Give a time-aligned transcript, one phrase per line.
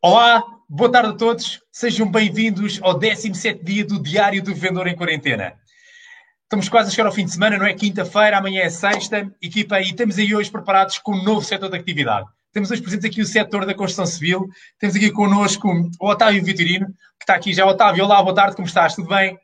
[0.00, 1.60] Olá, boa tarde a todos.
[1.72, 5.54] Sejam bem-vindos ao 17 dia do Diário do Vendedor em Quarentena.
[6.44, 7.74] Estamos quase a chegar ao fim de semana, não é?
[7.74, 9.28] Quinta-feira, amanhã é sexta.
[9.42, 12.28] Equipa aí, estamos aí hoje preparados com um novo setor de atividade.
[12.52, 14.48] Temos hoje presentes aqui o setor da construção civil.
[14.78, 15.68] Temos aqui connosco
[16.00, 17.66] o Otávio Vitorino, que está aqui já.
[17.66, 18.94] Otávio, olá, boa tarde, como estás?
[18.94, 19.36] Tudo bem?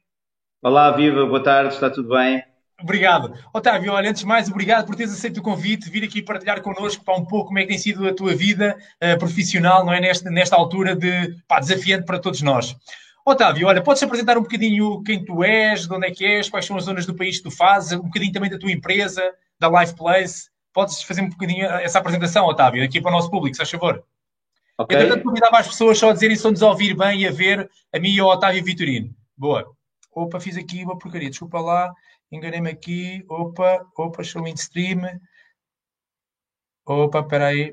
[0.63, 2.41] Olá, viva, boa tarde, está tudo bem?
[2.81, 3.35] Obrigado.
[3.53, 7.05] Otávio, olha, antes de mais, obrigado por teres aceito o convite, vir aqui partilhar connosco
[7.05, 10.01] para um pouco como é que tem sido a tua vida uh, profissional, não é?
[10.01, 12.77] Nesta, nesta altura de pá, desafiante para todos nós.
[13.25, 16.67] Otávio, olha, podes apresentar um bocadinho quem tu és, de onde é que és, quais
[16.67, 19.23] são as zonas do país que tu fazes, um bocadinho também da tua empresa,
[19.59, 20.51] da Life Place.
[20.73, 24.05] Podes fazer um bocadinho essa apresentação, Otávio, aqui para o nosso público, se faz favor.
[24.77, 24.97] Okay.
[24.97, 27.71] Entretanto, convidava as pessoas só a dizerem se nos a ouvir bem e a ver
[27.95, 29.15] a mim e ao Otávio Vitorino.
[29.37, 29.65] Boa.
[30.13, 31.93] Opa, fiz aqui uma porcaria, desculpa lá
[32.35, 35.03] enganei-me aqui, opa, opa, show in stream,
[36.87, 37.73] opa, espera aí,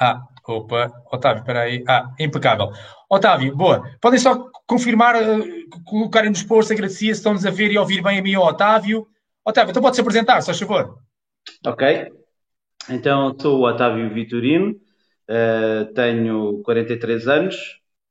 [0.00, 2.70] ah, opa, Otávio, espera aí, ah, impecável.
[3.08, 7.78] Otávio, boa, podem só confirmar, uh, colocarem nos posts, agradecia se estão-nos a ver e
[7.78, 9.06] ouvir bem a mim Otávio.
[9.44, 10.98] Otávio, então pode-se apresentar, se faz favor.
[11.66, 12.12] Ok,
[12.88, 14.70] então sou o Otávio Vitorino,
[15.28, 17.56] uh, tenho 43 anos,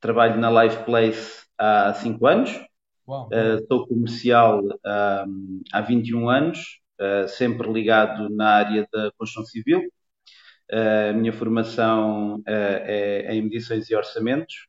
[0.00, 2.60] trabalho na Life Place há 5 anos,
[3.06, 9.80] Uh, sou comercial um, há 21 anos, uh, sempre ligado na área da construção civil.
[10.70, 14.68] Uh, a minha formação é, é, em medições e orçamentos.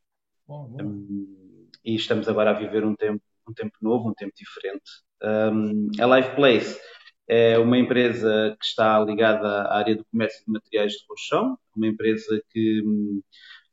[0.50, 4.84] Um, e estamos agora a viver um tempo, um tempo novo, um tempo diferente.
[5.22, 6.80] Um, a Life Place
[7.28, 11.88] é uma empresa que está ligada à área do comércio de materiais de construção, uma
[11.88, 13.22] empresa que um,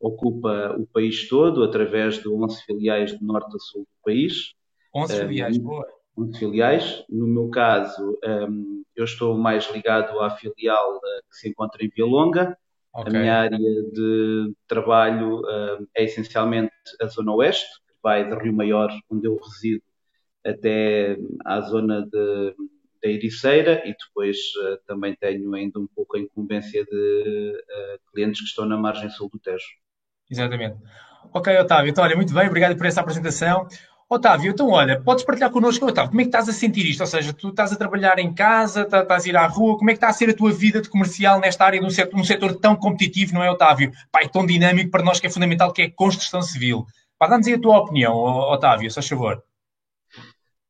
[0.01, 4.55] ocupa o país todo, através de 11 filiais de norte a sul do país.
[4.95, 5.87] 11 filiais, um, boa.
[6.17, 7.05] 11 filiais.
[7.09, 11.89] No meu caso, um, eu estou mais ligado à filial uh, que se encontra em
[11.89, 12.57] Via Longa.
[12.93, 13.17] Okay.
[13.17, 18.53] A minha área de trabalho uh, é essencialmente a Zona Oeste, que vai de Rio
[18.53, 19.83] Maior, onde eu resido,
[20.45, 22.55] até à zona de,
[23.03, 28.41] da Ericeira e depois uh, também tenho ainda um pouco a incumbência de uh, clientes
[28.41, 29.67] que estão na margem sul do Tejo.
[30.31, 30.77] Exatamente.
[31.33, 31.91] Ok, Otávio.
[31.91, 33.67] Então, olha, muito bem, obrigado por essa apresentação.
[34.13, 37.01] Otávio, então olha, podes partilhar connosco, Otávio, como é que estás a sentir isto?
[37.01, 39.89] Ou seja, tu estás a trabalhar em casa, tá, estás a ir à rua, como
[39.89, 42.57] é que está a ser a tua vida de comercial nesta área, num setor, setor
[42.57, 43.93] tão competitivo, não é, Otávio?
[44.11, 46.85] Pai, tão dinâmico para nós que é fundamental, que é a construção civil.
[47.21, 49.45] dá-nos aí a tua opinião, Otávio, se faz favor.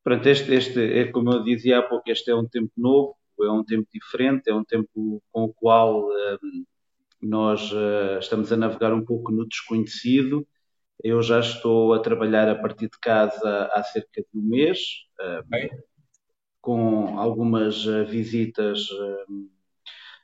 [0.05, 3.51] Pronto, este, este, é como eu dizia há pouco, este é um tempo novo, é
[3.51, 6.65] um tempo diferente, é um tempo com o qual um,
[7.23, 10.47] nós uh, estamos a navegar um pouco no desconhecido.
[11.03, 14.79] Eu já estou a trabalhar a partir de casa há cerca de um mês,
[15.21, 15.81] uh,
[16.61, 18.87] com algumas uh, visitas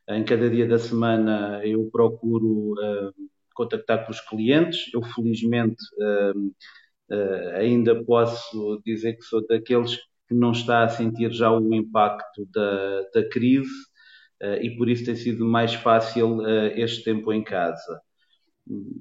[0.08, 1.60] em cada dia da semana.
[1.64, 2.74] Eu procuro
[3.54, 4.92] contactar com os clientes.
[4.92, 5.82] Eu, felizmente,
[7.54, 9.96] ainda posso dizer que sou daqueles
[10.28, 13.70] que não está a sentir já o impacto da, da crise
[14.60, 18.00] e por isso tem sido mais fácil uh, este tempo em casa.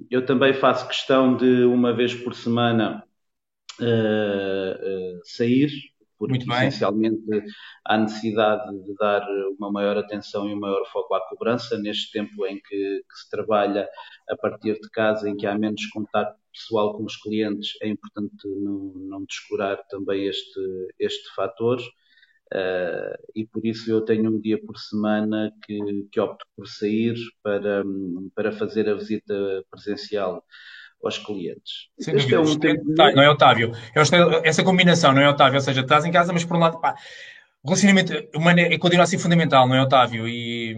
[0.10, 3.04] Eu também faço questão de, uma vez por semana,
[3.82, 5.72] uh, sair,
[6.18, 7.20] porque essencialmente
[7.86, 9.26] há necessidade de dar
[9.58, 13.30] uma maior atenção e um maior foco à cobrança neste tempo em que, que, se
[13.30, 13.88] trabalha
[14.30, 18.48] a partir de casa, em que há menos contato pessoal com os clientes, é importante
[18.48, 20.60] não, não descurar também este,
[21.00, 21.82] este fator.
[22.56, 25.78] Uh, e por isso eu tenho um dia por semana que,
[26.10, 27.84] que opto por sair para,
[28.34, 29.34] para fazer a visita
[29.70, 30.42] presencial
[31.04, 31.90] aos clientes.
[32.00, 32.82] este é um tempo...
[32.88, 33.74] Não é, Otávio?
[34.42, 35.56] Essa combinação, não é, Otávio?
[35.56, 36.96] Ou seja, estás em casa, mas por um lado, pá,
[37.62, 40.26] o relacionamento humano é, continua a ser fundamental, não é, Otávio?
[40.26, 40.76] E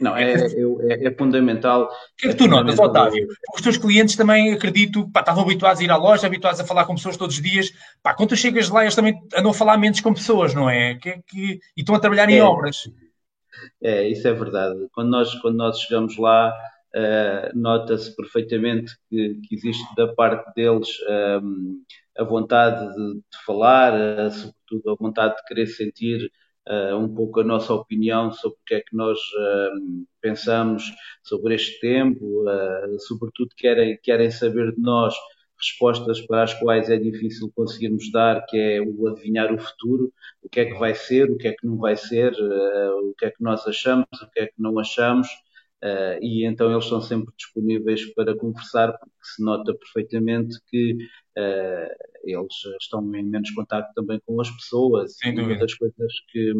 [0.00, 1.84] não, é, é, é, fundamental.
[1.84, 3.26] O que é que tu notas, Otávio?
[3.54, 6.84] Os teus clientes também, acredito, pá, estavam habituados a ir à loja, habituados a falar
[6.84, 7.70] com pessoas todos os dias.
[8.02, 10.94] Pá, quando tu chegas lá, eles também andam a falar menos com pessoas, não é?
[10.96, 12.42] Que, que, e estão a trabalhar em é.
[12.42, 12.90] obras.
[13.82, 14.86] É, isso é verdade.
[14.92, 16.52] Quando nós, quando nós chegamos lá,
[16.94, 20.88] uh, nota-se perfeitamente que, que, existe da parte deles
[21.42, 21.82] um,
[22.16, 26.30] eh, a vontade de, de falar, uh, sobretudo a vontade de querer sentir
[26.68, 30.84] uh, um pouco a nossa opinião sobre o que é que nós uh, pensamos
[31.22, 35.14] sobre este tempo, uh, sobretudo querem, querem saber de nós
[35.58, 40.48] respostas para as quais é difícil conseguirmos dar, que é o adivinhar o futuro, o
[40.48, 43.30] que é que vai ser, o que é que não vai ser, o que é
[43.30, 45.26] que nós achamos, o que é que não achamos.
[45.84, 51.94] Uh, e então eles estão sempre disponíveis para conversar, porque se nota perfeitamente que uh,
[52.24, 55.16] eles estão em menos contato também com as pessoas.
[55.18, 55.52] Sem dúvida.
[55.52, 56.52] Uma das coisas que,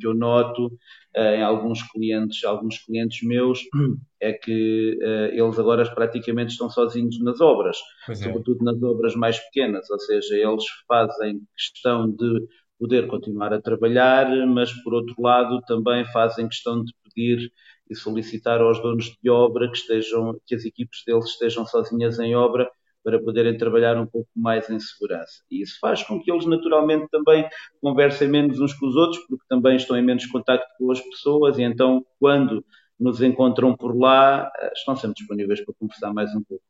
[0.00, 3.60] que eu noto uh, em alguns clientes, alguns clientes meus,
[4.20, 4.98] é que
[5.32, 7.76] eles agora praticamente estão sozinhos nas obras,
[8.08, 8.14] é.
[8.14, 12.46] sobretudo nas obras mais pequenas, ou seja, eles fazem questão de
[12.78, 17.52] poder continuar a trabalhar, mas por outro lado também fazem questão de pedir
[17.90, 22.34] e solicitar aos donos de obra que estejam, que as equipes deles estejam sozinhas em
[22.36, 22.70] obra
[23.02, 25.42] para poderem trabalhar um pouco mais em segurança.
[25.50, 27.48] E isso faz com que eles naturalmente também
[27.80, 31.58] conversem menos uns com os outros, porque também estão em menos contacto com as pessoas
[31.58, 32.64] e então quando
[32.98, 36.62] nos encontram por lá, eh, estão sempre disponíveis para conversar mais um pouco.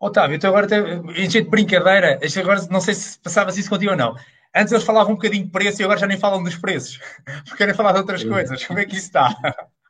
[0.00, 0.66] Otávio, então agora,
[1.16, 4.16] em jeito de brincadeira, agora não sei se passava-se isso contigo ou não.
[4.54, 6.98] Antes eles falavam um bocadinho de preço e agora já nem falam dos preços,
[7.44, 8.64] porque querem falar de outras coisas.
[8.64, 9.34] Como é que isso está?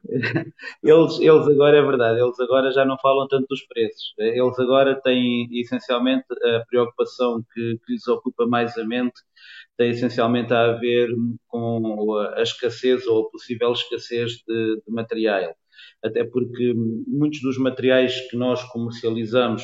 [0.82, 4.14] Eles, eles agora, é verdade, eles agora já não falam tanto dos preços.
[4.18, 9.14] Eles agora têm essencialmente a preocupação que, que lhes ocupa mais a mente,
[9.76, 11.10] tem essencialmente a ver
[11.48, 15.54] com a escassez ou a possível escassez de, de material.
[16.02, 16.74] Até porque
[17.06, 19.62] muitos dos materiais que nós comercializamos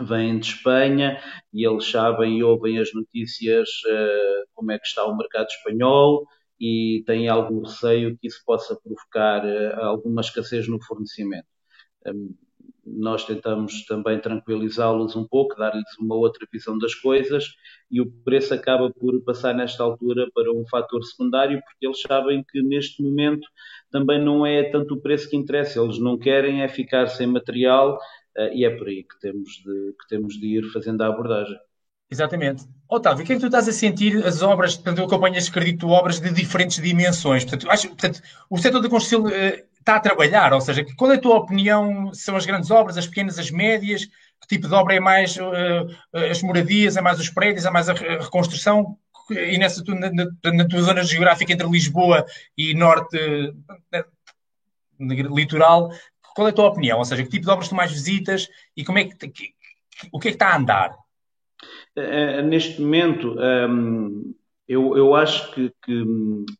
[0.00, 1.20] vêm de Espanha
[1.52, 6.26] e eles sabem e ouvem as notícias uh, como é que está o mercado espanhol,
[6.60, 11.46] e têm algum receio que isso possa provocar uh, alguma escassez no fornecimento.
[12.06, 12.34] Um,
[12.96, 17.44] nós tentamos também tranquilizá-los um pouco, dar-lhes uma outra visão das coisas
[17.90, 22.42] e o preço acaba por passar nesta altura para um fator secundário porque eles sabem
[22.50, 23.46] que neste momento
[23.90, 27.98] também não é tanto o preço que interessa, eles não querem é ficar sem material
[28.38, 31.58] uh, e é por aí que temos de, que temos de ir fazendo a abordagem.
[32.10, 32.66] Exatamente.
[32.88, 35.88] Otávio, o que é que tu estás a sentir as obras, portanto, eu acompanhas, acredito,
[35.88, 37.44] obras de diferentes dimensões.
[37.44, 39.30] Portanto, acho, portanto o setor da construção uh,
[39.78, 42.12] está a trabalhar, ou seja, qual é a tua opinião?
[42.14, 44.06] São as grandes obras, as pequenas, as médias?
[44.40, 45.86] Que tipo de obra é mais uh,
[46.30, 48.96] as moradias, é mais os prédios, é mais a reconstrução?
[49.30, 50.10] E nessa na,
[50.52, 52.24] na, tua zona geográfica entre Lisboa
[52.56, 53.18] e norte
[54.98, 55.90] litoral,
[56.34, 56.98] qual é a tua opinião?
[56.98, 59.52] Ou seja, que tipo de obras tu mais visitas e como é que, que
[60.10, 60.96] o que é que está a andar?
[61.98, 64.34] Uh, neste momento, um, ehm,
[64.68, 66.04] eu, eu, acho que, que,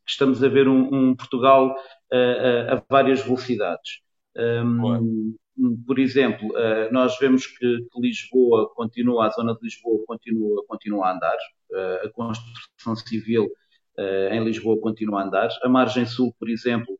[0.04, 1.76] estamos a ver um, um Portugal
[2.12, 4.00] uh, a várias velocidades.
[4.36, 10.64] Um, ehm, por exemplo, uh, nós vemos que, Lisboa continua, a zona de Lisboa continua,
[10.66, 11.36] continua a andar,
[12.04, 13.48] a construção civil
[14.30, 15.48] em Lisboa continua a andar.
[15.62, 16.98] A margem sul, por exemplo,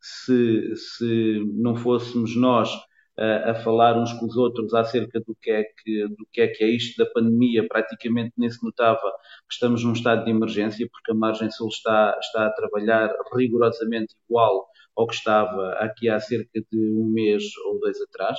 [0.00, 2.70] se, se não fôssemos nós
[3.18, 6.62] a falar uns com os outros acerca do que, é que, do que é que
[6.62, 11.10] é isto da pandemia, praticamente nem se notava que estamos num estado de emergência, porque
[11.10, 16.60] a margem sul está, está a trabalhar rigorosamente igual ao que estava aqui há cerca
[16.70, 18.38] de um mês ou dois atrás.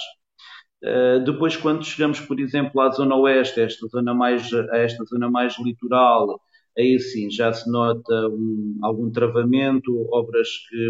[0.82, 5.30] Uh, depois, quando chegamos, por exemplo, à zona oeste, esta zona mais, a esta zona
[5.30, 6.40] mais litoral,
[6.78, 10.90] aí sim já se nota um, algum travamento, obras que,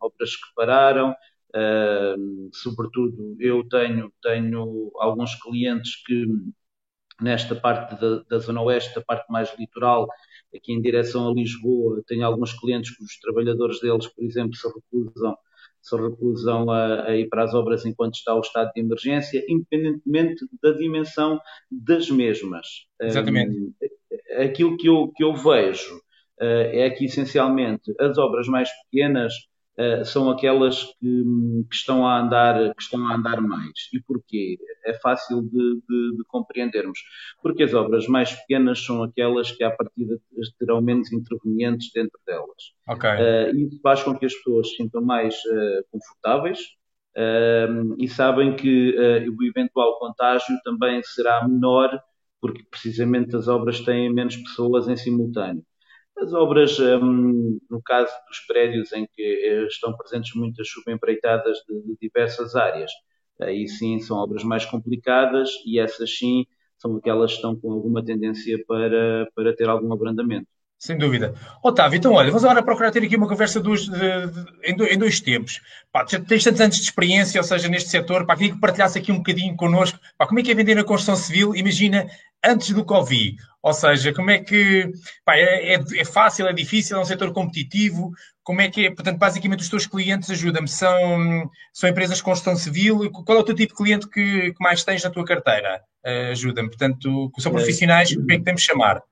[0.00, 1.14] obras que pararam,
[1.56, 6.26] Uh, sobretudo, eu tenho, tenho alguns clientes que,
[7.18, 10.06] nesta parte da, da, Zona Oeste, da parte mais litoral,
[10.54, 15.34] aqui em direção a Lisboa, tenho alguns clientes cujos trabalhadores deles, por exemplo, se recusam,
[15.80, 20.46] se recusam a, a, ir para as obras enquanto está o estado de emergência, independentemente
[20.62, 22.66] da dimensão das mesmas.
[23.00, 23.56] Exatamente.
[23.56, 23.72] Um,
[24.42, 29.32] aquilo que eu, que eu vejo uh, é que, essencialmente, as obras mais pequenas
[30.04, 31.24] são aquelas que,
[31.68, 33.88] que, estão a andar, que estão a andar mais.
[33.92, 34.58] E porquê?
[34.84, 35.50] É fácil de,
[35.88, 36.98] de, de compreendermos.
[37.42, 40.18] Porque as obras mais pequenas são aquelas que, à partida,
[40.58, 42.72] terão menos intervenientes dentro delas.
[42.88, 43.10] Okay.
[43.10, 46.58] Uh, isso faz com que as pessoas se sintam mais uh, confortáveis,
[47.16, 48.94] Uh, e sabem que
[49.30, 51.98] o eventual contágio também será menor,
[52.38, 55.64] porque precisamente as obras têm menos pessoas em simultâneo.
[56.18, 61.82] As obras, um, no caso dos prédios em que eh, estão presentes muitas subempreitadas de,
[61.82, 62.90] de diversas áreas,
[63.40, 66.46] aí sim são obras mais complicadas e essas sim
[66.78, 70.48] são aquelas que estão com alguma tendência para, para ter algum abrandamento.
[70.78, 71.34] Sem dúvida.
[71.62, 74.92] Otávio, então olha, vamos agora procurar ter aqui uma conversa dos, de, de, em, dois,
[74.92, 75.60] em, dois tempos.
[75.90, 79.10] Pá, tens tantos anos de experiência, ou seja, neste setor, pá, queria que partilhasse aqui
[79.10, 79.98] um bocadinho connosco.
[80.18, 81.56] Pá, como é que é vender na construção civil?
[81.56, 82.06] Imagina,
[82.44, 83.36] antes do Covid.
[83.62, 84.92] Ou seja, como é que
[85.24, 88.12] pá, é, é, é, fácil, é difícil, é um setor competitivo?
[88.44, 88.90] Como é que é?
[88.90, 90.68] Portanto, basicamente, os teus clientes ajudam-me.
[90.68, 93.10] São, são empresas de construção civil?
[93.10, 95.80] Qual é o teu tipo de cliente que, que mais tens na tua carteira?
[96.04, 96.68] Uh, ajuda-me.
[96.68, 97.54] Portanto, são é.
[97.54, 99.02] profissionais, como é que temos de chamar?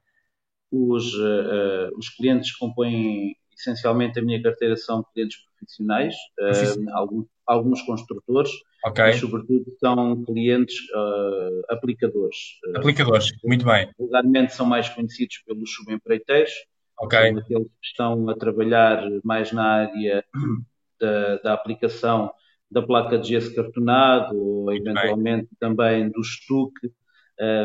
[0.74, 7.26] Os, uh, os clientes que compõem essencialmente a minha carteira são clientes profissionais, uh, alguns,
[7.46, 8.50] alguns, construtores,
[8.84, 9.04] okay.
[9.04, 12.36] mas sobretudo são clientes uh, aplicadores.
[12.74, 13.88] Aplicadores, muito bem.
[13.98, 16.52] Vulgarmente são mais conhecidos pelos subempreiteiros,
[17.00, 17.30] okay.
[17.30, 20.24] são aqueles que estão a trabalhar mais na área
[21.00, 22.32] da, da aplicação
[22.70, 26.90] da placa de gesso cartonado ou eventualmente também do estuque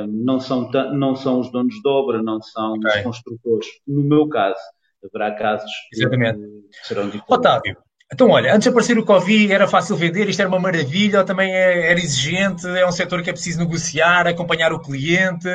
[0.08, 2.98] não, são, não são os donos de obra, não são okay.
[2.98, 3.68] os construtores.
[3.88, 4.60] No meu caso,
[5.04, 6.40] haverá casos Exatamente.
[6.40, 7.30] que serão diferentes.
[7.30, 7.78] Otávio,
[8.12, 11.26] então olha, antes de aparecer o Covid era fácil vender, isto era uma maravilha, ou
[11.26, 15.48] também é, era exigente, é um setor que é preciso negociar, acompanhar o cliente,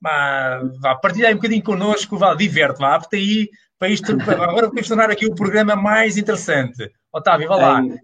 [0.00, 3.48] mas, vá, partilhar um bocadinho connosco, vá, diverte, vá, apta aí
[3.78, 6.90] para isto, agora vamos tornar aqui o programa mais interessante.
[7.12, 7.80] Otávio, vá lá.
[7.80, 7.98] Em,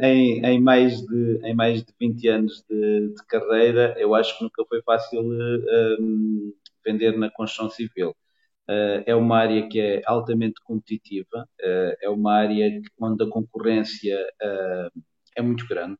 [0.00, 4.44] em, em, mais, de, em mais de 20 anos de, de carreira, eu acho que
[4.44, 8.10] nunca foi fácil uh, vender na construção civil.
[8.68, 14.16] Uh, é uma área que é altamente competitiva, uh, é uma área onde a concorrência
[15.36, 15.98] é muito grande,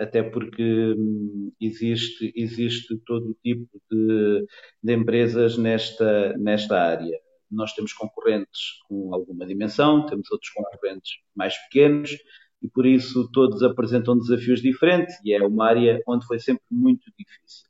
[0.00, 4.46] até porque um, existe, existe todo tipo de,
[4.82, 7.18] de empresas nesta, nesta área
[7.52, 12.16] nós temos concorrentes com alguma dimensão, temos outros concorrentes mais pequenos,
[12.62, 17.10] e por isso todos apresentam desafios diferentes e é uma área onde foi sempre muito
[17.18, 17.66] difícil.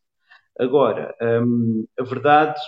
[0.59, 2.61] Agora, hum, a verdade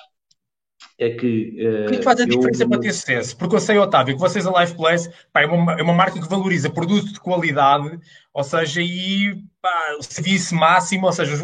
[0.98, 1.56] é que.
[1.58, 2.28] Uh, o que faz a eu...
[2.28, 3.36] diferença para ter sucesso?
[3.36, 6.20] Porque eu sei, Otávio, que vocês, a Life Place, pá, é, uma, é uma marca
[6.20, 7.98] que valoriza produto de qualidade,
[8.32, 11.42] ou seja, e pá, o serviço máximo, ou seja, os,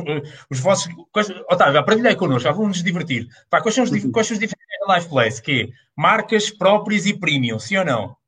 [0.50, 0.92] os vossos.
[1.50, 3.26] Otávio, partilhei connosco, vamos nos divertir.
[3.48, 5.42] Pá, quais, são os, quais são os diferentes da Life Place?
[5.42, 8.19] Que é marcas próprias e premium, sim ou não?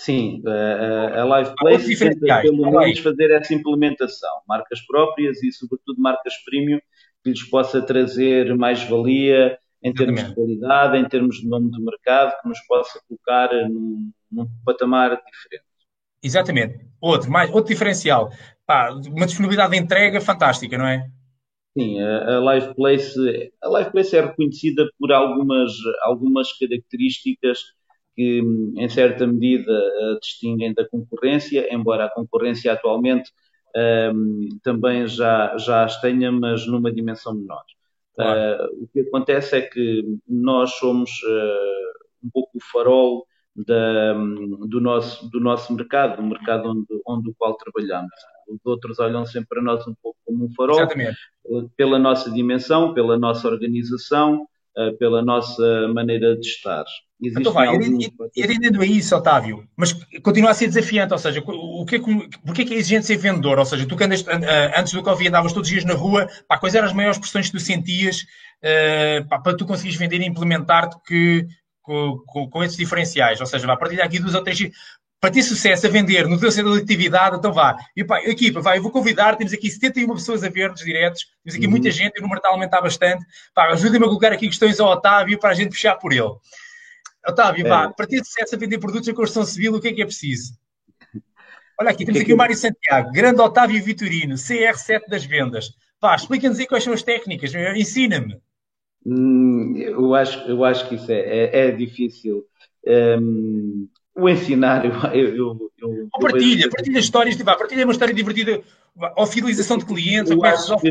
[0.00, 6.00] Sim, a, a Live Place tenta pelo menos fazer essa implementação, marcas próprias e sobretudo
[6.00, 6.80] marcas premium
[7.22, 11.82] que lhes possa trazer mais valia em termos de qualidade, em termos de nome de
[11.82, 15.66] mercado, que nos possa colocar num, num patamar diferente.
[16.22, 16.80] Exatamente.
[16.98, 18.30] Outro, mais, outro diferencial.
[18.66, 21.10] Pá, uma disponibilidade de entrega fantástica, não é?
[21.76, 25.72] Sim, a, a Live Place, a Live Place é reconhecida por algumas,
[26.04, 27.58] algumas características
[28.20, 28.42] que,
[28.76, 33.30] em certa medida, a distinguem da concorrência, embora a concorrência atualmente
[34.14, 37.64] um, também já, já as tenha, mas numa dimensão menor.
[38.14, 38.64] Claro.
[38.64, 44.80] Uh, o que acontece é que nós somos uh, um pouco o farol da, do,
[44.82, 48.12] nosso, do nosso mercado, do mercado onde, onde o qual trabalhamos.
[48.48, 51.16] Os outros olham sempre para nós um pouco como um farol, Exatamente.
[51.74, 54.46] pela nossa dimensão, pela nossa organização,
[54.98, 56.84] pela nossa maneira de estar.
[57.22, 58.10] Então vai, alguns...
[58.34, 62.28] entendendo a isso, Otávio, mas continua a ser desafiante, ou seja, o que é que,
[62.46, 63.58] porque é que é exigente ser vendedor?
[63.58, 64.24] Ou seja, tu que andas,
[64.76, 67.46] antes do Covid andavas todos os dias na rua, pá, quais eram as maiores pressões
[67.46, 68.22] que tu sentias
[68.64, 71.46] uh, pá, para tu conseguires vender e implementar-te que,
[71.82, 73.38] com, com, com, esses diferenciais?
[73.38, 74.58] Ou seja, vai partilhar aqui duas ou três
[75.20, 77.76] para ter sucesso a vender no teu centro de atividade, então vá.
[77.94, 81.56] E pá, equipa, vai, eu vou convidar, temos aqui 71 pessoas a ver-nos diretos, temos
[81.56, 81.70] aqui uhum.
[81.70, 83.24] muita gente, o número está a aumentar bastante.
[83.54, 86.30] Pá, ajudem-me a colocar aqui questões ao Otávio para a gente puxar por ele.
[87.28, 87.92] Otávio, vá, é.
[87.92, 90.54] para ter sucesso a vender produtos em construção civil, o que é que é preciso?
[91.78, 95.70] Olha aqui, temos é aqui o Mário Santiago, grande Otávio Vitorino, CR7 das vendas.
[96.00, 98.40] Pá, explica-nos aí quais são as técnicas, ensina-me.
[99.04, 102.44] Hum, eu, acho, eu acho que isso é, é, é difícil.
[102.86, 103.88] Um,
[104.20, 104.92] o ensinar, eu.
[105.36, 108.62] eu, eu, partilha, eu partilha histórias, vá, partilha uma história divertida,
[109.16, 110.90] ou fidelização de clientes, eu, acho que,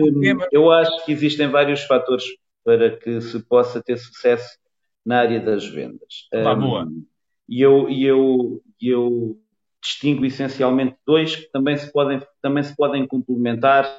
[0.51, 2.23] eu acho que existem vários fatores
[2.63, 4.57] para que se possa ter sucesso
[5.05, 6.27] na área das vendas.
[6.33, 6.87] Ah, um, boa.
[7.47, 9.39] E eu, e eu, eu
[9.81, 13.89] distingo essencialmente dois que também se podem, também se podem complementar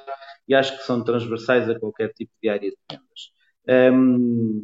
[0.47, 3.93] e acho que são transversais a qualquer tipo de área de vendas.
[3.93, 4.63] Um,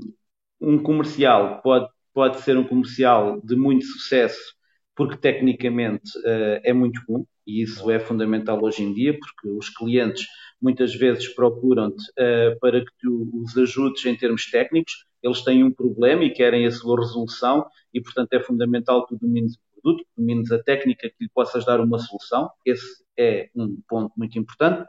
[0.59, 4.56] um comercial pode, pode ser um comercial de muito sucesso
[4.97, 9.69] porque tecnicamente uh, é muito bom e isso é fundamental hoje em dia porque os
[9.69, 10.25] clientes
[10.61, 15.71] muitas vezes procuram-te uh, para que tu os ajudes em termos técnicos eles têm um
[15.71, 20.03] problema e querem a sua resolução e, portanto, é fundamental que tu domines o produto,
[20.03, 22.49] que domines a técnica que lhe possas dar uma solução.
[22.65, 24.87] Esse é um ponto muito importante.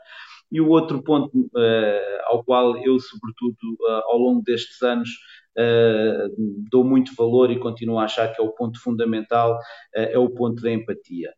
[0.50, 5.10] E o outro ponto uh, ao qual eu, sobretudo, uh, ao longo destes anos,
[5.58, 6.34] uh,
[6.70, 9.58] dou muito valor e continuo a achar que é o ponto fundamental,
[9.94, 11.32] é o ponto da empatia.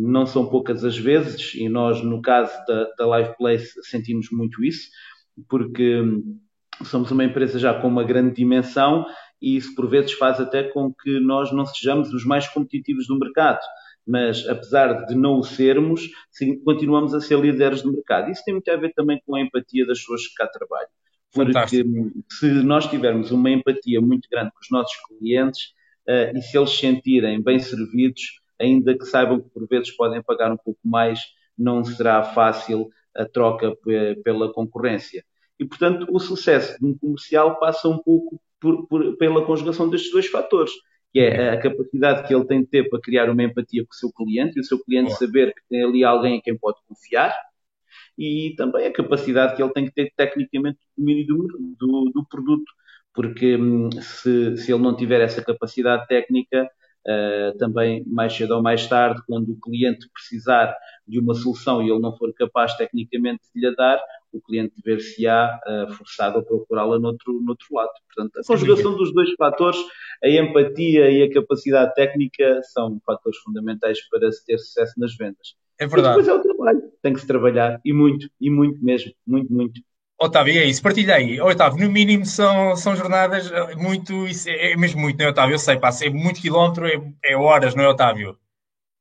[0.00, 4.62] não são poucas as vezes, e nós, no caso da, da Live Place, sentimos muito
[4.64, 4.88] isso,
[5.48, 6.02] porque
[6.84, 9.06] somos uma empresa já com uma grande dimensão
[9.40, 13.18] e isso por vezes faz até com que nós não sejamos os mais competitivos do
[13.18, 13.60] mercado.
[14.06, 16.08] Mas apesar de não o sermos,
[16.64, 18.30] continuamos a ser líderes do mercado.
[18.30, 20.88] Isso tem muito a ver também com a empatia das pessoas que cá trabalham.
[21.32, 22.12] Porque Fantástico.
[22.30, 25.74] se nós tivermos uma empatia muito grande com os nossos clientes,
[26.08, 30.52] e se eles se sentirem bem servidos, ainda que saibam que por vezes podem pagar
[30.52, 31.20] um pouco mais,
[31.58, 33.76] não será fácil a troca
[34.22, 35.24] pela concorrência.
[35.58, 40.12] E, portanto, o sucesso de um comercial passa um pouco por, por, pela conjugação destes
[40.12, 40.72] dois fatores,
[41.12, 43.96] que é a capacidade que ele tem de ter para criar uma empatia com o
[43.96, 47.34] seu cliente e o seu cliente saber que tem ali alguém em quem pode confiar
[48.18, 52.26] e também a capacidade que ele tem que ter tecnicamente de domínio do, do, do
[52.28, 52.72] produto,
[53.14, 56.68] porque hum, se, se ele não tiver essa capacidade técnica,
[57.08, 61.88] Uh, também mais cedo ou mais tarde, quando o cliente precisar de uma solução e
[61.88, 66.98] ele não for capaz tecnicamente de lhe dar, o cliente ver-se-á uh, forçado a procurá-la
[66.98, 67.92] noutro, noutro lado.
[68.12, 69.78] Portanto, a conjugação dos dois fatores,
[70.22, 75.54] a empatia e a capacidade técnica, são fatores fundamentais para se ter sucesso nas vendas.
[75.78, 76.20] É verdade.
[76.20, 79.52] E depois é o trabalho, tem que se trabalhar, e muito, e muito mesmo, muito,
[79.52, 79.80] muito.
[80.18, 81.40] Otávio, é isso, partilha aí.
[81.40, 85.30] Otávio, no mínimo são, são jornadas eh, muito, isso é, é mesmo muito, não é,
[85.30, 85.54] Otávio?
[85.54, 88.38] Eu sei, passa, é muito quilómetro, é, é horas, não é, Otávio?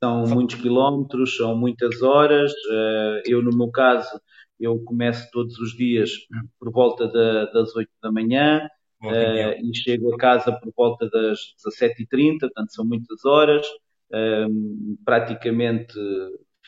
[0.04, 2.52] São muitos quilómetros, são muitas horas.
[2.70, 4.10] Eh, eu, no meu caso,
[4.60, 6.12] eu começo todos os dias
[6.60, 8.68] por volta da, das 8 da manhã
[9.04, 13.66] uh, e chego a casa por volta das 17h30, portanto são muitas horas.
[14.12, 15.98] Uh, praticamente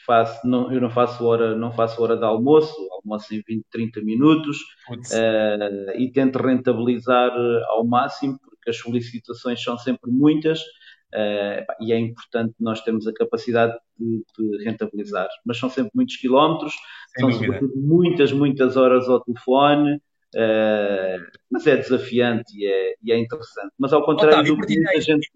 [0.07, 2.73] faço, não, eu não faço hora, não faço hora de almoço,
[3.03, 4.57] almoço em 20, 30 minutos
[4.89, 7.31] uh, e tento rentabilizar
[7.67, 13.13] ao máximo, porque as solicitações são sempre muitas uh, e é importante nós termos a
[13.13, 15.27] capacidade de, de rentabilizar.
[15.45, 16.73] Mas são sempre muitos quilómetros,
[17.17, 20.01] Sem são muitas, muitas horas ao telefone.
[20.35, 23.71] Uh, mas é desafiante e é, e é interessante.
[23.79, 25.29] Mas ao contrário Otávio, do que muita gente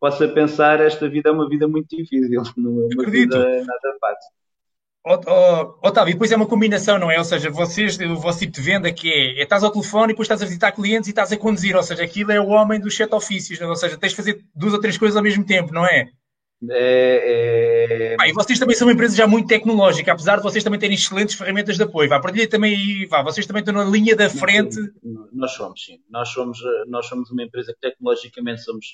[0.00, 3.38] possa pensar, esta vida é uma vida muito difícil, não é uma Acredito.
[3.38, 4.36] vida nada fácil.
[5.82, 7.16] Otávio, depois é uma combinação, não é?
[7.16, 10.08] Ou seja, vocês, o vosso tipo de venda que é, é estás ao telefone e
[10.08, 12.80] depois estás a visitar clientes e estás a conduzir, ou seja, aquilo é o homem
[12.80, 13.66] dos sete ofícios, é?
[13.66, 16.08] ou seja, tens de fazer duas ou três coisas ao mesmo tempo, não é?
[16.70, 18.28] É, é...
[18.28, 21.36] E vocês também são uma empresa já muito tecnológica, apesar de vocês também terem excelentes
[21.36, 22.08] ferramentas de apoio.
[22.08, 24.76] Vá, partilha também aí, vá, vocês também estão na linha da frente.
[25.32, 26.00] Nós somos, sim.
[26.10, 28.86] Nós somos, nós somos uma empresa que tecnologicamente somos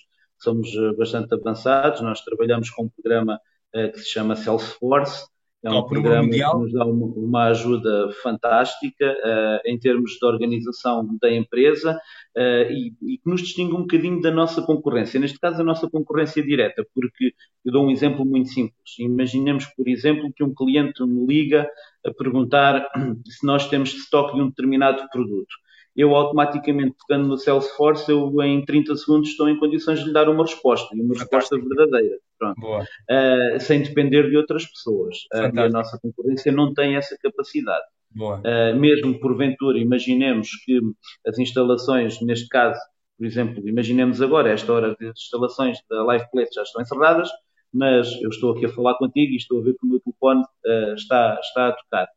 [0.43, 2.01] somos eh, bastante avançados.
[2.01, 3.41] Nós trabalhamos com um programa
[3.75, 5.31] uh, que se chama Salesforce.
[5.65, 11.07] É um programa que nos dá uma, uma ajuda fantástica uh, em termos de organização
[11.21, 11.97] da empresa
[12.37, 15.21] uh, e, e, que nos distingue um bocadinho da nossa concorrência.
[15.21, 17.33] Neste caso, a nossa concorrência direta, porque
[17.65, 18.99] eu dou um exemplo muito simples.
[18.99, 21.71] Imaginemos, por exemplo, que um cliente me liga
[22.05, 22.85] a perguntar
[23.25, 25.62] se nós temos estoque de um determinado produto
[25.95, 30.29] eu automaticamente, tocando no Salesforce, eu em 30 segundos estou em condições de lhe dar
[30.29, 35.19] uma resposta, e uma resposta verdadeira, uh, sem depender de outras pessoas.
[35.35, 37.85] Uh, e a nossa concorrência não tem essa capacidade.
[38.15, 40.81] Uh, mesmo porventura, imaginemos que
[41.27, 42.81] as instalações, neste caso,
[43.19, 47.29] por exemplo, imaginemos agora, esta hora as instalações da LivePlate já estão encerradas,
[47.73, 50.43] mas eu estou aqui a falar contigo e estou a ver que o meu telefone
[50.95, 52.09] está, está a tocar.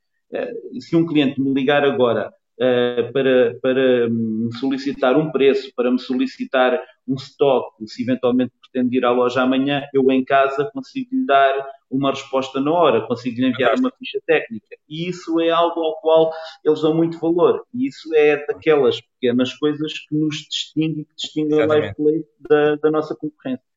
[0.80, 6.00] se um cliente me ligar agora uh, para, para me solicitar um preço, para me
[6.00, 11.26] solicitar um stock, se eventualmente pretende ir à loja amanhã, eu em casa consigo lhe
[11.26, 14.76] dar uma resposta na hora, consigo lhe enviar uma ficha técnica.
[14.90, 16.32] E isso é algo ao qual
[16.64, 17.64] eles dão muito valor.
[17.74, 21.94] E isso é daquelas pequenas coisas que nos distingue e que distingue a Live
[22.50, 23.75] da, da nossa concorrência.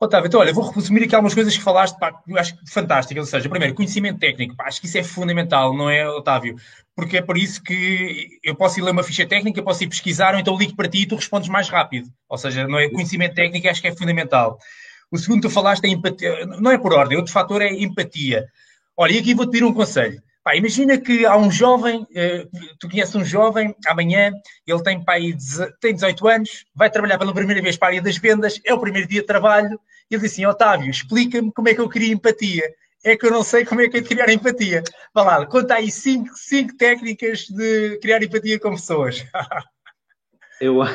[0.00, 3.24] Otávio, então olha, vou resumir aqui algumas coisas que falaste, pá, eu acho fantásticas.
[3.24, 6.56] Ou seja, primeiro, conhecimento técnico, pá, acho que isso é fundamental, não é, Otávio?
[6.96, 10.34] Porque é por isso que eu posso ir ler uma ficha técnica, posso ir pesquisar,
[10.34, 12.08] ou então ligo para ti e tu respondes mais rápido.
[12.28, 14.58] Ou seja, não é conhecimento técnico, acho que é fundamental.
[15.10, 18.46] O segundo que tu falaste é empatia, não é por ordem, outro fator é empatia.
[18.96, 20.20] Olha, e aqui vou-te pedir um conselho.
[20.44, 22.46] Pá, imagina que há um jovem, eh,
[22.78, 24.30] tu conheces um jovem, amanhã
[24.66, 25.14] ele tem, pá,
[25.80, 28.78] tem 18 anos, vai trabalhar pela primeira vez para a área das vendas, é o
[28.78, 29.80] primeiro dia de trabalho,
[30.10, 32.62] e ele diz assim, Otávio, explica-me como é que eu queria empatia.
[33.02, 34.82] É que eu não sei como é que é de criar empatia.
[35.14, 39.24] Vá lá, conta aí cinco, cinco técnicas de criar empatia com pessoas.
[40.60, 40.90] eu, a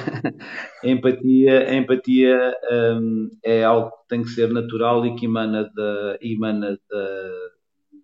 [0.84, 6.18] empatia, a empatia um, é algo que tem que ser natural e que emana, da,
[6.22, 7.32] emana da,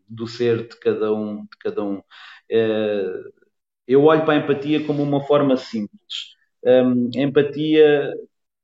[0.07, 1.43] do ser de cada um.
[1.43, 2.01] De cada um.
[2.49, 3.23] É,
[3.87, 6.35] eu olho para a empatia como uma forma simples.
[6.63, 8.11] Um, a empatia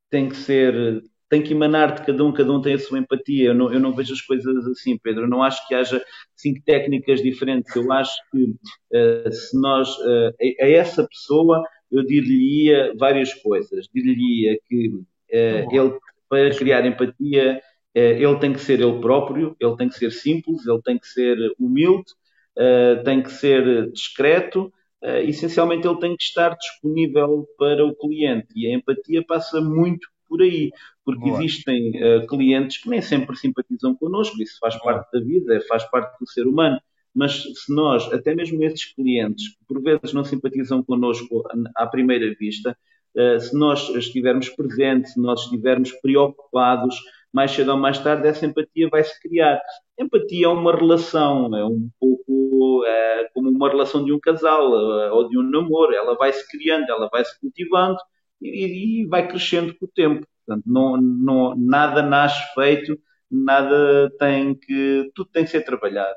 [0.09, 3.47] tem que ser tem que emanar de cada um, cada um tem a sua empatia.
[3.47, 5.23] Eu não, eu não vejo as coisas assim, Pedro.
[5.23, 6.03] Eu não acho que haja
[6.35, 7.73] cinco técnicas diferentes.
[7.73, 13.87] Eu acho que uh, se nós, uh, a, a, essa pessoa, eu dir-lhe-ia várias coisas.
[13.93, 17.61] Dir-lhe-ia que uh, ele, para criar empatia,
[17.93, 21.37] ele tem que ser ele próprio, ele tem que ser simples, ele tem que ser
[21.59, 22.11] humilde,
[23.03, 24.71] tem que ser discreto,
[25.23, 28.47] essencialmente ele tem que estar disponível para o cliente.
[28.55, 30.71] E a empatia passa muito por aí,
[31.03, 31.43] porque Boa.
[31.43, 31.91] existem
[32.29, 34.93] clientes que nem sempre simpatizam connosco, isso faz Boa.
[34.93, 36.79] parte da vida, faz parte do ser humano.
[37.13, 41.43] Mas se nós, até mesmo esses clientes, que por vezes não simpatizam connosco
[41.75, 42.77] à primeira vista,
[43.41, 46.95] se nós estivermos presentes, se nós estivermos preocupados,
[47.31, 49.59] mais cedo ou mais tarde essa empatia vai se criar.
[49.97, 55.11] Empatia é uma relação, é um pouco é, como uma relação de um casal é,
[55.11, 55.93] ou de um namoro.
[55.93, 57.97] Ela vai se criando, ela vai se cultivando
[58.41, 60.25] e, e vai crescendo com o tempo.
[60.45, 65.09] Portanto, não, não, nada nasce feito, nada tem que.
[65.15, 66.15] Tudo tem que ser trabalhado.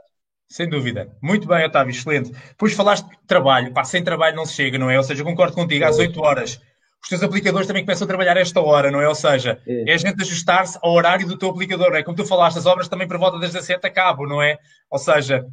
[0.49, 1.17] Sem dúvida.
[1.23, 2.31] Muito bem, Otávio, excelente.
[2.31, 3.73] Depois falaste de trabalho.
[3.73, 4.97] Pá, sem trabalho não se chega, não é?
[4.97, 6.61] Ou seja, concordo contigo, às 8 horas
[7.05, 9.07] os teus aplicadores também começam a trabalhar esta hora, não é?
[9.07, 12.03] Ou seja, é, é a gente ajustar-se ao horário do teu aplicador, não é?
[12.03, 14.59] Como tu falaste, as obras também por volta das 17 acabam, não é?
[14.91, 15.45] Ou seja,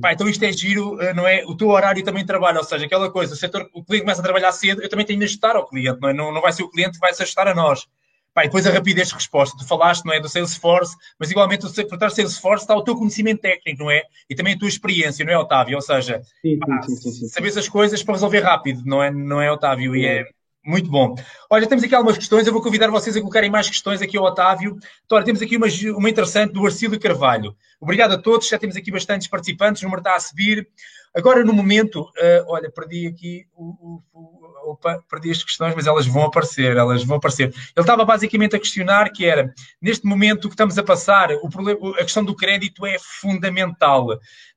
[0.00, 1.42] pá, então isto é giro, eh, não é?
[1.46, 4.24] O teu horário também trabalha, ou seja, aquela coisa, o setor, o cliente começa a
[4.24, 6.12] trabalhar cedo, eu também tenho de ajustar ao cliente, não é?
[6.12, 7.86] Não, não vai ser o cliente que vai se ajustar a nós.
[8.34, 9.56] Pá, e depois a rapidez de resposta.
[9.56, 12.94] Tu falaste, não é, do Salesforce, mas igualmente por trás do Salesforce está o teu
[12.94, 14.02] conhecimento técnico, não é?
[14.28, 15.76] E também a tua experiência, não é, Otávio?
[15.76, 19.40] Ou seja, sim, pá, sim, sim, saber as coisas para resolver rápido, não é, não
[19.40, 19.94] é Otávio?
[19.94, 20.24] E é,
[20.64, 21.14] muito bom.
[21.50, 22.46] Olha, temos aqui algumas questões.
[22.46, 24.76] Eu vou convidar vocês a colocarem mais questões aqui ao Otávio.
[25.04, 27.56] Então, olha, temos aqui uma, uma interessante do Arcílio Carvalho.
[27.80, 28.48] Obrigado a todos.
[28.48, 29.82] Já temos aqui bastantes participantes.
[29.82, 30.66] O número está a subir.
[31.14, 36.06] Agora, no momento, uh, olha, perdi aqui o, o, opa, perdi as questões, mas elas
[36.06, 37.50] vão aparecer, elas vão aparecer.
[37.50, 41.78] Ele estava basicamente a questionar que era, neste momento que estamos a passar, o problema,
[41.92, 44.08] a questão do crédito é fundamental.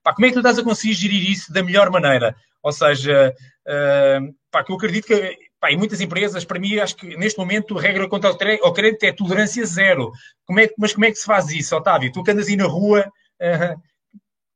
[0.01, 2.35] Pá, como é que tu estás a conseguir gerir isso da melhor maneira?
[2.63, 3.35] Ou seja,
[3.67, 7.39] uh, pá, que eu acredito que Pá, em muitas empresas, para mim, acho que neste
[7.39, 10.11] momento a regra contra o crédito é tolerância zero.
[10.45, 12.11] Como é, mas como é que se faz isso, Otávio?
[12.11, 13.81] Tu que andas aí na rua, uh,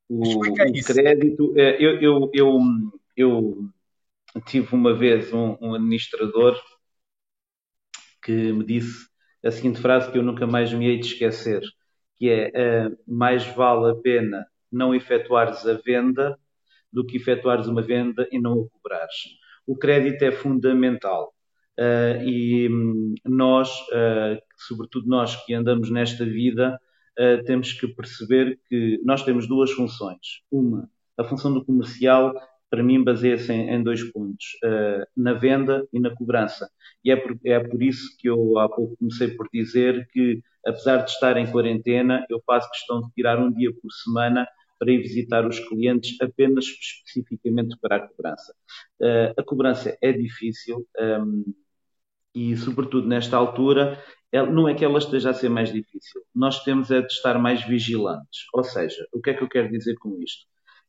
[0.08, 2.58] o, o crédito, é, eu, eu, eu,
[3.16, 3.68] eu,
[4.46, 6.60] tive uma vez um, um, administrador
[8.22, 9.08] que me disse
[9.44, 11.62] a seguinte frase que eu nunca mais me hei de esquecer,
[12.16, 16.38] que é uh, mais vale a pena não efetuares a venda
[16.92, 21.32] do que efetuares uma venda e não a cobrares o crédito é fundamental.
[21.78, 26.78] Uh, e hum, nós, uh, sobretudo nós que andamos nesta vida,
[27.18, 30.42] uh, temos que perceber que nós temos duas funções.
[30.50, 32.34] Uma, a função do comercial,
[32.70, 34.46] para mim, baseia-se em, em, dois pontos:
[35.16, 36.70] na venda e na cobrança.
[37.04, 40.98] E é por, é por isso que eu há pouco comecei por dizer que, apesar
[40.98, 44.46] de estar em quarentena, eu faço questão de tirar um dia por semana
[44.82, 48.52] para ir visitar os clientes apenas especificamente para a cobrança.
[49.00, 51.44] Uh, a cobrança é difícil um, ehm,
[52.34, 56.22] e, sobretudo nesta altura, não é que ela esteja a ser mais difícil.
[56.34, 58.46] Nós temos é de estar mais vigilantes.
[58.54, 60.46] Ou seja, o que é que eu quero dizer com isto?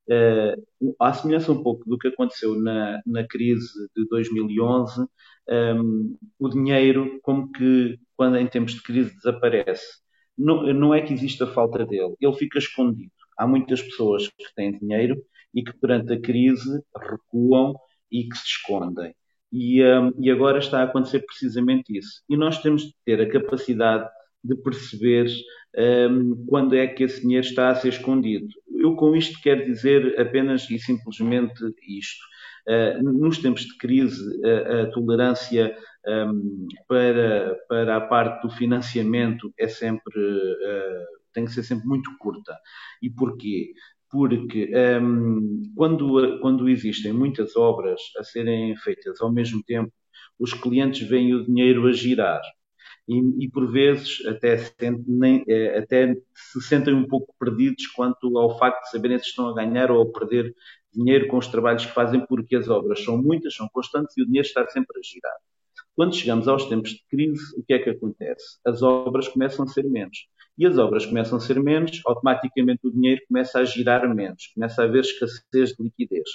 [0.10, 5.08] Uh, à semelhança um pouco do que aconteceu na, na crise de 2011, um,
[5.50, 10.02] ehm, o dinheiro, como que quando em tempos de crise desaparece,
[10.36, 14.78] não, não é que exista falta dele, ele fica escondido há muitas pessoas que têm
[14.78, 15.22] dinheiro
[15.54, 17.76] e que perante a crise recuam
[18.12, 19.14] e que se escondem.
[19.52, 22.24] E, um, e agora está a acontecer precisamente isso.
[22.30, 24.10] E nós temos de ter a capacidade
[24.44, 25.28] de perceber
[26.10, 28.48] um, quando é que esse dinheiro está a ser escondido.
[28.76, 31.54] Eu com isto quero dizer apenas e simplesmente
[31.88, 32.24] isto.
[32.68, 39.54] Uh, nos tempos de crise, a, a tolerância um, para, para a parte do financiamento
[39.58, 42.58] é sempre uh, tem que ser sempre muito curta.
[43.02, 43.74] E porquê?
[44.10, 49.92] Porque um, quando, quando existem muitas obras a serem feitas ao mesmo tempo,
[50.40, 52.42] os clientes veem o dinheiro a girar.
[53.08, 54.58] E, e, por vezes até,
[55.06, 59.50] nem, é, até se sentem um pouco perdidos quanto ao facto de saberem se estão
[59.50, 60.54] a ganhar ou a perder
[60.94, 64.26] dinheiro com os trabalhos que fazem, porque as obras são muitas, são constantes e o
[64.26, 65.38] dinheiro está sempre a girar.
[65.96, 68.60] Quando chegamos aos tempos de crise, o que é que acontece?
[68.66, 72.92] As obras começam a ser menos e as obras começam a ser menos, automaticamente o
[72.92, 76.30] dinheiro começa a girar menos, começa a haver escassez de liquidez.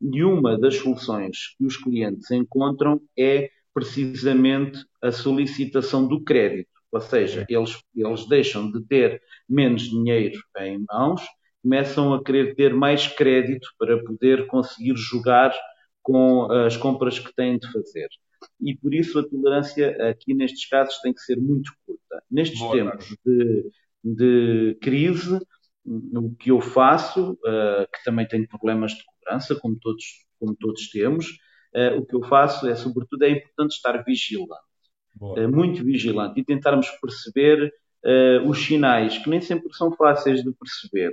[0.00, 7.00] E uma das soluções que os clientes encontram é precisamente a solicitação do crédito, ou
[7.00, 11.22] seja, eles, eles deixam de ter menos dinheiro em mãos,
[11.62, 15.54] começam a querer ter mais crédito para poder conseguir jogar
[16.02, 18.08] com as compras que têm de fazer
[18.60, 22.22] e por isso a tolerância aqui nestes casos tem que ser muito curta.
[22.30, 23.70] Nestes Boa, tempos de,
[24.04, 25.38] de, crise,
[25.84, 30.04] o que eu faço, uh, que também tenho problemas de cobrança, como todos,
[30.38, 31.26] como todos temos,
[31.74, 34.60] uh, o que eu faço é, sobretudo, é importante estar vigilante.
[35.20, 37.72] Uh, muito vigilante e tentarmos perceber
[38.46, 41.12] os sinais, que nem sempre são fáceis de perceber,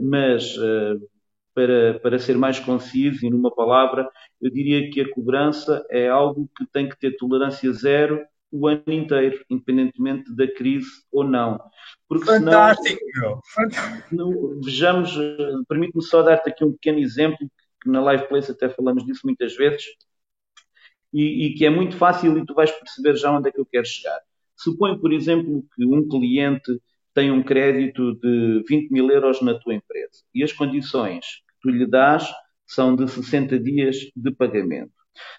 [0.00, 0.56] mas
[1.56, 4.06] para, para ser mais conciso e numa palavra,
[4.42, 8.82] eu diria que a cobrança é algo que tem que ter tolerância zero o ano
[8.88, 11.58] inteiro, independentemente da crise ou não.
[12.06, 13.00] Porque Fantástico!
[13.14, 14.60] Senão, Fantástico!
[14.62, 15.16] vejamos,
[15.66, 17.50] permite-me só dar-te aqui um pequeno exemplo,
[17.82, 19.86] que na Live Place até falamos disso muitas vezes,
[21.10, 23.64] e, e, que é muito fácil e tu vais perceber já onde é que eu
[23.64, 24.20] quero chegar.
[24.54, 26.78] Supõe, por exemplo, que um cliente
[27.14, 31.86] tem um crédito de 20 mil euros na tua empresa e as condições tu lhe
[31.86, 32.24] dás
[32.64, 34.92] são de 60 dias de pagamento.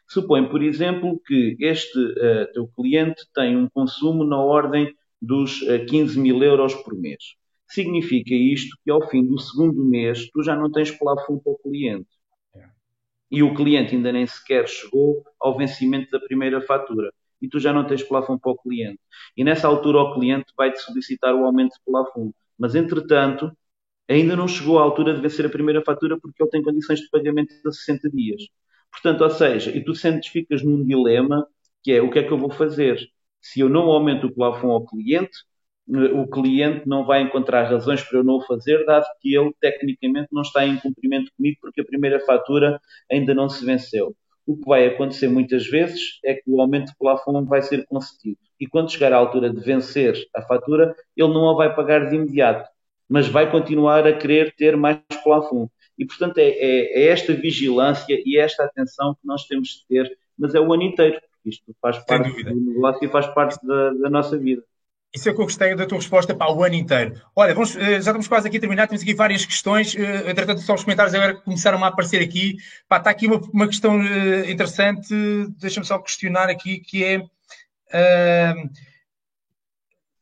[0.07, 5.73] Supõe, por exemplo, que este uh, teu cliente tem um consumo na ordem dos uh,
[5.73, 7.35] eh, 15 mil euros por mês.
[7.67, 11.57] Significa isto que ao fim do segundo mês tu já não tens plafond para o
[11.59, 12.09] cliente.
[12.55, 12.65] É.
[13.31, 17.11] E o cliente ainda nem sequer chegou ao vencimento da primeira fatura.
[17.41, 18.99] E tu já não tens plafond para o cliente.
[19.35, 22.33] E nessa altura o cliente vai-te solicitar o aumento de plafond.
[22.57, 23.51] Mas, entretanto,
[24.09, 27.09] ainda não chegou à altura de vencer a primeira fatura porque ele tem condições de
[27.09, 28.41] pagamento de 60 dias.
[28.91, 31.47] Portanto, ou seja, e tu sentes, ficas num dilema
[31.83, 32.99] que é o que é que eu vou fazer?
[33.41, 35.37] Se eu não aumento o plafond ao cliente,
[35.87, 40.27] o cliente não vai encontrar razões para eu não o fazer, dado que ele tecnicamente
[40.31, 44.15] não está em cumprimento comigo porque a primeira fatura ainda não se venceu.
[44.45, 48.39] O que vai acontecer muitas vezes é que o aumento de plafond vai ser concedido.
[48.59, 52.15] E quando chegar à altura de vencer a fatura, ele não a vai pagar de
[52.15, 52.67] imediato,
[53.09, 55.69] mas vai continuar a querer ter mais plafond.
[55.97, 60.17] E, portanto, é, é, é, esta vigilância e esta atenção que nós temos de ter,
[60.37, 63.93] mas é o ano inteiro, porque isto faz parte do negócio e faz parte da,
[63.93, 64.61] da, nossa vida.
[65.15, 67.19] Isso é o que eu gostei da tua resposta para o ano inteiro.
[67.35, 69.95] Olha, vamos, eh, já estamos quase aqui a terminar, temos aqui várias questões.
[69.95, 72.57] Eh, entretanto, só os comentários agora começaram a aparecer aqui.
[72.87, 75.07] Pá, está aqui uma, uma questão eh, interessante,
[75.57, 77.19] deixa-me só questionar aqui, que é.
[77.87, 78.69] Uh,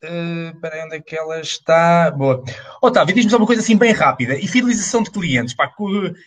[0.04, 0.52] Uh,
[0.84, 2.10] onde é que ela está?
[2.10, 2.42] Boa.
[2.82, 4.36] Otávio, diz-me só uma coisa assim bem rápida.
[4.36, 5.54] E fidelização de clientes?
[5.54, 5.72] Pá,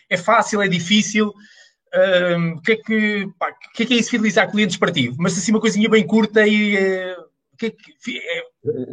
[0.08, 1.28] é fácil, é difícil?
[1.28, 5.12] Uh, o que, é que, pá, que é que é isso fidelizar clientes para ti?
[5.18, 6.76] Mas assim uma coisinha bem curta e...
[6.76, 7.30] Uh,
[7.60, 8.42] que é que, é,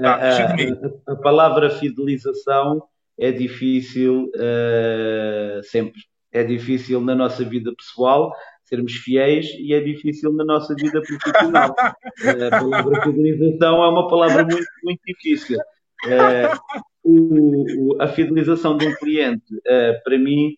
[0.01, 2.83] pá, a, a, a, palavra fidelização
[3.17, 6.01] é difícil uh, sempre.
[6.31, 8.33] É difícil na nossa vida pessoal,
[8.67, 11.73] sermos fiéis e é difícil na nossa vida profissional.
[12.51, 15.57] a palavra fidelização é uma palavra muito, muito difícil.
[16.05, 16.51] Eh,
[17.03, 20.55] o, a fidelização de um cliente, uh, para mim,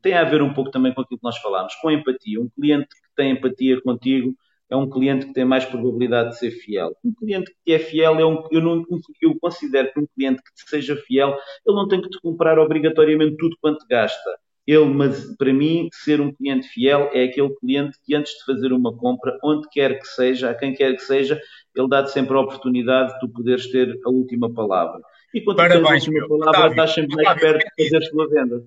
[0.00, 2.40] tem a ver um pouco também com aquilo que nós falámos, com empatia.
[2.40, 4.34] Um cliente que tem empatia contigo
[4.70, 6.96] é um cliente que tem mais probabilidade de ser fiel.
[7.04, 8.82] Um cliente que é fiel é um, eu não
[9.20, 12.58] eu considero que um cliente que te seja fiel, ele não tem que te comprar
[12.58, 14.38] obrigatoriamente tudo quanto gasta.
[14.66, 18.72] Ele, mas para mim, ser um cliente fiel é aquele cliente que antes de fazer
[18.72, 21.38] uma compra, onde quer que seja, a quem quer que seja,
[21.74, 25.02] ele dá-te sempre a oportunidade de tu poderes ter a última palavra.
[25.34, 28.06] E quando Parabéns, tens a última palavra, Otávio, estás sempre mais Otávio, perto de fazer
[28.06, 28.64] a tua venda.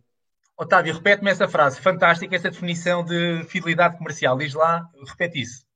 [0.55, 1.81] Otávio, repete-me essa frase.
[1.81, 4.37] Fantástica essa definição de fidelidade comercial.
[4.37, 5.67] Diz lá, repete isso.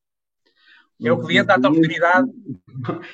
[1.03, 2.27] É o cliente dá-te a oportunidade.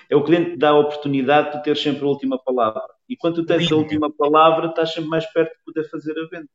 [0.09, 2.83] É o cliente que dá a oportunidade de ter sempre a última palavra.
[3.07, 3.75] E quando tu tens Lindo.
[3.75, 6.49] a última palavra, estás sempre mais perto de poder fazer a venda.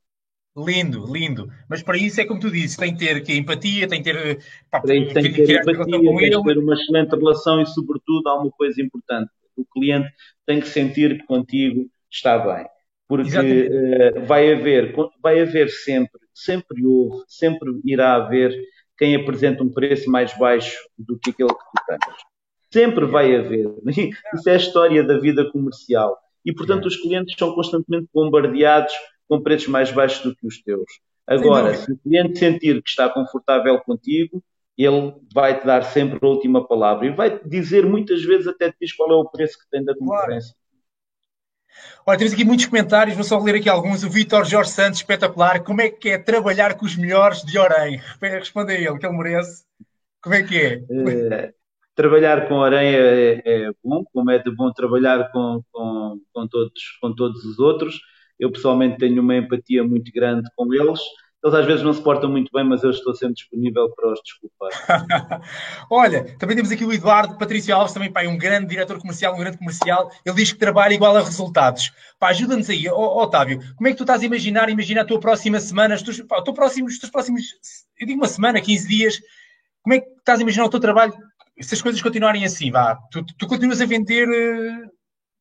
[0.57, 1.49] Lindo, lindo.
[1.69, 4.39] Mas para isso é como tu dizes, tem que ter que empatia, tem que ter.
[4.71, 8.39] Pá, tem, tem que ter empatia, tem que ter uma excelente relação e, sobretudo, há
[8.39, 10.13] uma coisa importante: o cliente
[10.45, 12.67] tem que sentir que contigo está bem.
[13.09, 18.55] Porque uh, vai haver, vai haver sempre, sempre houve, sempre irá haver
[18.97, 22.17] quem apresenta um preço mais baixo do que aquele que tu tens.
[22.71, 23.71] Sempre vai haver.
[24.35, 26.19] Isso é a história da vida comercial.
[26.45, 28.93] E, portanto, os clientes são constantemente bombardeados
[29.33, 31.01] com preços mais baixos do que os teus.
[31.27, 34.45] Agora, se o cliente sentir que está confortável contigo,
[34.77, 38.71] ele vai te dar sempre a última palavra e vai te dizer muitas vezes até
[38.71, 40.55] te diz qual é o preço que tem da concorrência.
[40.55, 42.03] Claro.
[42.05, 44.05] Olha, temos aqui muitos comentários, vou só ler aqui alguns.
[44.05, 45.65] O Vitor Jorge Santos, espetacular.
[45.65, 48.03] Como é que é trabalhar com os melhores de Orem?
[48.21, 49.65] Responde a ele, que ele merece.
[50.21, 50.85] Como é que é?
[51.33, 51.55] é
[51.95, 56.99] trabalhar com Orem é, é, bom, como é de bom trabalhar com, com, com, todos,
[57.01, 57.99] com todos os outros.
[58.43, 60.99] Eu pessoalmente tenho uma empatia muito grande com eles.
[61.45, 64.21] Eles às vezes não se portam muito bem, mas eu estou sempre disponível para os
[64.21, 65.41] desculpar.
[65.89, 69.39] Olha, também temos aqui o Eduardo Patrício Alves, também pá, um grande diretor comercial, um
[69.39, 70.11] grande comercial.
[70.27, 71.93] Ele diz que trabalha igual a resultados.
[72.19, 74.69] Pá, ajuda-nos aí, oh, Otávio, como é que tu estás a imaginar?
[74.69, 77.45] Imagina a tua próxima semana, os teus, pá, os teus próximos,
[78.01, 79.21] eu digo uma semana, 15 dias,
[79.83, 81.13] como é que estás a imaginar o teu trabalho
[81.61, 82.73] se as coisas continuarem assim?
[82.73, 84.91] Vá, tu, tu continuas a vender uh,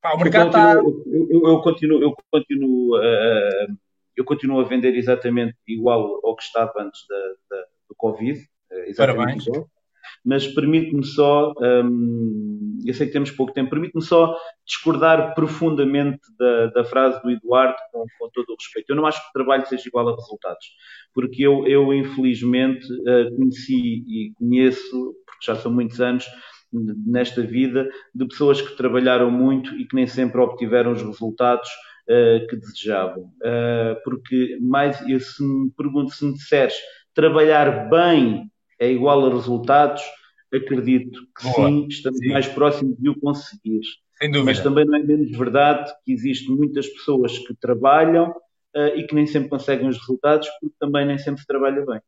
[0.02, 0.74] Pá, o mercado está.
[0.74, 3.76] Eu, eu, eu, continuo, eu continuo, uh,
[4.16, 7.16] eu continuo a vender exatamente igual ao que estava antes da,
[7.50, 8.40] da do Covid.
[8.40, 9.46] Uh, Parabéns.
[9.46, 9.68] Igual.
[10.24, 14.36] Mas permite-me só um, eu sei que temos pouco tempo, permite-me só
[14.66, 18.90] discordar profundamente da, da frase do Eduardo, com, com, todo o respeito.
[18.90, 20.66] Eu não acho que o trabalho seja igual a resultados,
[21.14, 26.26] porque eu, eu infelizmente, uh, conheci e conheço, porque já são muitos anos,
[26.72, 31.68] nesta vida, de pessoas que trabalharam muito e que nem sempre obtiveram os resultados
[32.08, 33.24] uh, que desejavam.
[33.42, 36.74] Uh, porque mais, eu se me pergunto, se me disseres
[37.14, 40.02] trabalhar bem é igual a resultados,
[40.52, 41.68] acredito que Boa.
[41.68, 42.32] sim, estamos sim.
[42.32, 43.80] mais próximos de o conseguir.
[44.44, 49.14] Mas também não é menos verdade que existem muitas pessoas que trabalham uh, e que
[49.14, 52.00] nem sempre conseguem os resultados porque também nem sempre se trabalha bem.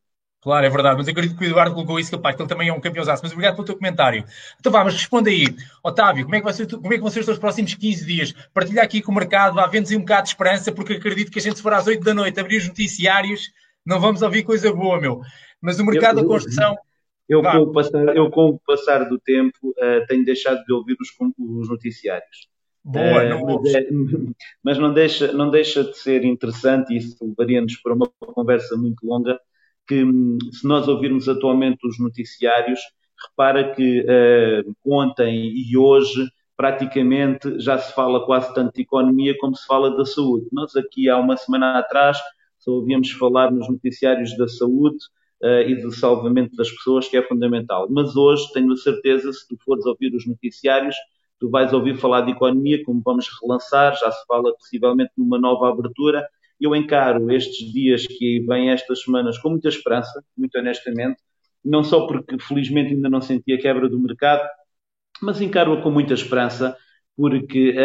[0.45, 2.69] Claro, é verdade, mas eu acredito que o Eduardo colocou isso, capaz, que ele também
[2.69, 3.23] é um campeãozaço.
[3.23, 4.23] Mas obrigado pelo teu comentário.
[4.59, 5.47] Então vá, mas responde aí.
[5.83, 8.05] Otávio, como é, que vai ser, como é que vão ser os teus próximos 15
[8.05, 8.31] dias?
[8.53, 11.41] Partilha aqui com o mercado, vá vendo-nos um bocado de esperança, porque acredito que a
[11.41, 13.49] gente se for às 8 da noite abrir os noticiários,
[13.83, 15.19] não vamos ouvir coisa boa, meu.
[15.59, 16.77] Mas o mercado eu, da construção...
[17.27, 20.95] Eu, com o, passar, eu, com o passar do tempo, uh, tenho deixado de ouvir
[21.01, 22.47] os, os noticiários.
[22.83, 23.87] Boa, uh, não mas, é,
[24.63, 29.03] mas não deixa, não deixa de ser interessante, e isso levaria-nos para uma conversa muito
[29.07, 29.39] longa,
[29.87, 32.79] que hum, se nós ouvirmos atualmente os noticiários,
[33.29, 39.55] repara que uh, ontem e hoje praticamente já se fala quase tanto de economia como
[39.55, 40.47] se fala da saúde.
[40.51, 42.17] Nós aqui há uma semana atrás
[42.59, 44.97] só ouvíamos falar nos noticiários da saúde
[45.43, 47.87] uh, e do salvamento das pessoas, que é fundamental.
[47.89, 50.95] Mas hoje tenho a certeza, se tu fores ouvir os noticiários,
[51.39, 55.69] tu vais ouvir falar de economia, como vamos relançar, já se fala possivelmente numa nova
[55.69, 56.25] abertura,
[56.59, 61.17] eu encaro estes dias que vêm estas semanas com muita esperança, muito honestamente,
[61.63, 64.47] não só porque felizmente ainda não senti a quebra do mercado,
[65.21, 66.77] mas encaro-a com muita esperança,
[67.17, 67.75] porque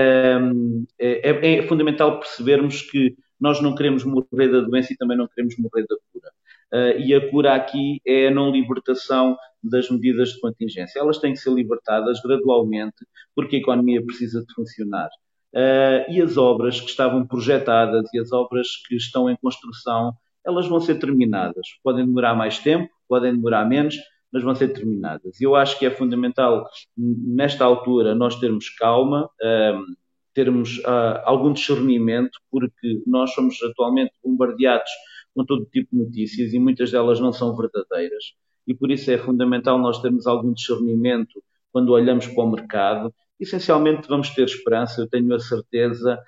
[0.42, 5.28] hum, é, é, fundamental percebermos que nós não queremos morrer da doença e também não
[5.28, 6.30] queremos morrer da cura.
[6.72, 11.00] Uh, e a cura aqui é a não libertação das medidas de contingência.
[11.00, 15.09] Elas têm que ser libertadas gradualmente, porque a economia precisa de funcionar.
[15.55, 20.13] Uh, e as obras que estavam projetadas e as obras que estão em construção,
[20.47, 21.67] elas vão ser terminadas.
[21.83, 23.97] Podem demorar mais tempo, podem demorar menos,
[24.33, 25.41] mas vão ser terminadas.
[25.41, 29.85] E eu acho que é fundamental, nesta altura, nós termos calma, uh,
[30.33, 34.91] termos uh, algum discernimento, porque nós somos atualmente bombardeados
[35.35, 38.35] com todo tipo de notícias e muitas delas não são verdadeiras.
[38.67, 44.09] E por isso é fundamental nós termos algum discernimento quando olhamos para o mercado essencialmente
[44.09, 45.00] vamos ter esperança.
[45.00, 46.20] Eu tenho a certeza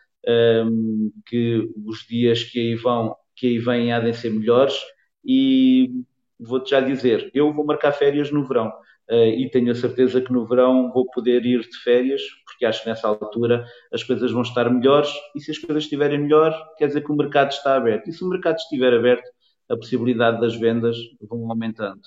[0.67, 4.75] um, que os dias que aí vão, que aí vêm, há de ser melhores.
[5.25, 5.91] E
[6.39, 8.73] vou-te já dizer, eu vou marcar férias no verão.
[9.11, 12.83] Uh, e tenho a certeza que no verão vou poder ir de férias, porque acho
[12.83, 15.11] que nessa altura as coisas vão estar melhores.
[15.35, 18.09] E se as coisas estiverem melhor, quer dizer que o mercado está aberto.
[18.09, 19.29] E se o mercado estiver aberto,
[19.69, 20.97] a possibilidade das vendas
[21.29, 22.01] vão aumentando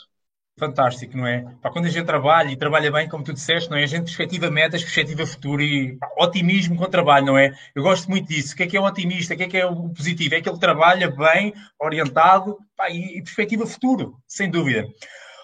[0.58, 1.46] fantástico, não é?
[1.62, 3.84] Pá, quando a gente trabalha e trabalha bem, como tu disseste, não é?
[3.84, 7.54] A gente perspectiva metas, perspectiva futuro e pá, otimismo com o trabalho, não é?
[7.76, 8.54] Eu gosto muito disso.
[8.54, 9.34] O que é que é o otimista?
[9.34, 10.36] O que é que é o positivo?
[10.36, 14.86] É que ele trabalha bem, orientado pá, e, e perspectiva futuro, sem dúvida.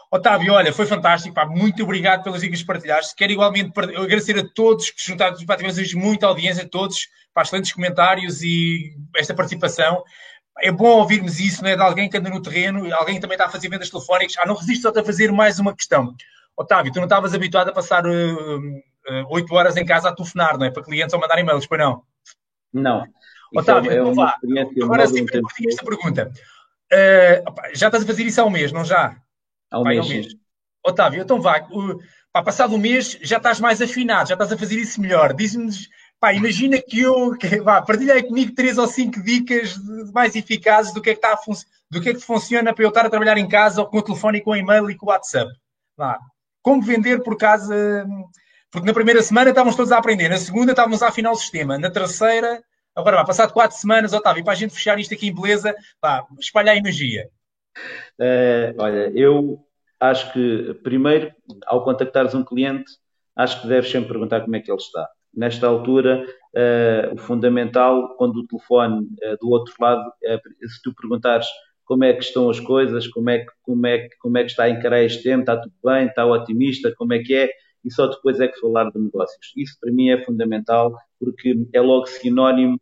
[0.10, 3.16] Otávio, olha, foi fantástico, pá, muito obrigado pelas dicas que partilhaste.
[3.16, 8.42] Quero igualmente agradecer a todos que juntaram, pá, tivemos muita audiência, todos, para excelentes comentários
[8.42, 10.04] e esta participação
[10.60, 11.76] é bom ouvirmos isso, não é?
[11.76, 14.36] De alguém que anda no terreno, alguém que também está a fazer vendas telefónicas.
[14.38, 16.14] Ah, não resisto só a fazer mais uma questão.
[16.56, 20.58] Otávio, tu não estavas habituado a passar oito uh, uh, horas em casa a telefonar,
[20.58, 20.72] não é?
[20.72, 22.04] Para clientes ou mandar e-mails, pois não?
[22.74, 23.06] Não.
[23.54, 24.36] Otávio, é então vá.
[24.84, 25.26] Agora sim,
[25.68, 26.32] esta pergunta.
[26.92, 29.16] Uh, opa, já estás a fazer isso há um mês, não já?
[29.70, 30.28] Há um, Pai, mês, um mês.
[30.86, 31.66] Otávio, então vá.
[31.72, 31.98] Uh,
[32.32, 35.34] pá, passado um mês já estás mais afinado, já estás a fazer isso melhor.
[35.34, 35.90] Diz-nos
[36.22, 39.76] Pá, imagina que eu vá, partilhei comigo três ou cinco dicas
[40.14, 41.36] mais eficazes do que é que, está
[41.90, 44.04] do que é que funciona para eu estar a trabalhar em casa ou com o
[44.04, 45.52] telefone e com o e-mail e com o WhatsApp.
[45.98, 46.20] Vá.
[46.62, 48.06] Como vender por casa.
[48.70, 51.78] Porque na primeira semana estávamos todos a aprender, na segunda estávamos a afinar o sistema,
[51.78, 52.64] na terceira,
[52.96, 56.24] agora vá, passado quatro semanas, Otávio, para a gente fechar isto aqui em beleza, vá,
[56.40, 57.28] espalhar energia.
[58.18, 59.60] Uh, olha, eu
[60.00, 61.34] acho que primeiro,
[61.66, 62.92] ao contactares um cliente,
[63.36, 68.16] acho que deves sempre perguntar como é que ele está nesta altura, uh, o fundamental,
[68.18, 71.48] quando o telefone uh, do outro lado, uh, se tu perguntares
[71.86, 74.52] como é que estão as coisas, como é que, como é que, como é que
[74.52, 77.50] está a encarar este tempo, está tudo bem, está otimista, como é que é,
[77.84, 79.52] e só depois é que falar de negócios.
[79.58, 82.80] Isso para mim é fundamental, porque é logo sinónimo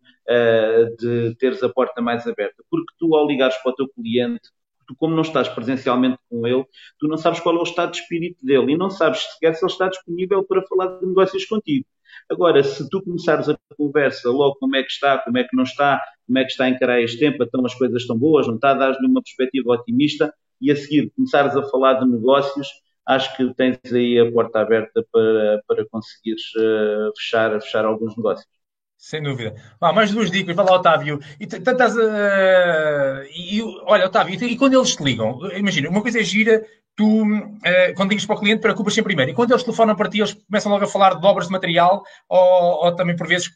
[1.00, 2.62] de teres a porta mais aberta.
[2.70, 4.50] Porque tu, ao ligares para o teu cliente,
[4.90, 6.66] tu, como não estás presencialmente com ele,
[7.00, 9.64] tu não sabes qual é o estado de espírito dele e não sabes sequer se
[9.64, 11.86] ele está disponível para falar de negócios contigo.
[12.30, 15.64] Agora, se tu começares a conversa logo como é que está, como é que não
[15.64, 18.56] está, como é que está a encarar este tempo, então as coisas estão boas, não
[18.56, 22.68] está a dar-lhe uma perspectiva otimista, e a seguir começares a falar de negócios,
[23.06, 28.59] acho que tens aí a porta aberta para, para conseguires uh, fechar, fechar alguns negócios.
[29.00, 29.56] Sem dúvida.
[29.80, 31.22] Mais duas dicas, vai lá, Otávio.
[31.40, 36.24] E, tantas, uh, e, olha, Otávio, e, quando eles te ligam, imagina, uma coisa é
[36.24, 36.66] gira,
[36.98, 39.32] tu, uh, quando ligas para o cliente, preocupas sempre primeiro.
[39.32, 42.04] E quando eles telefonam para ti, eles começam logo a falar de obras de material,
[42.28, 43.50] ou, ou também, por vezes,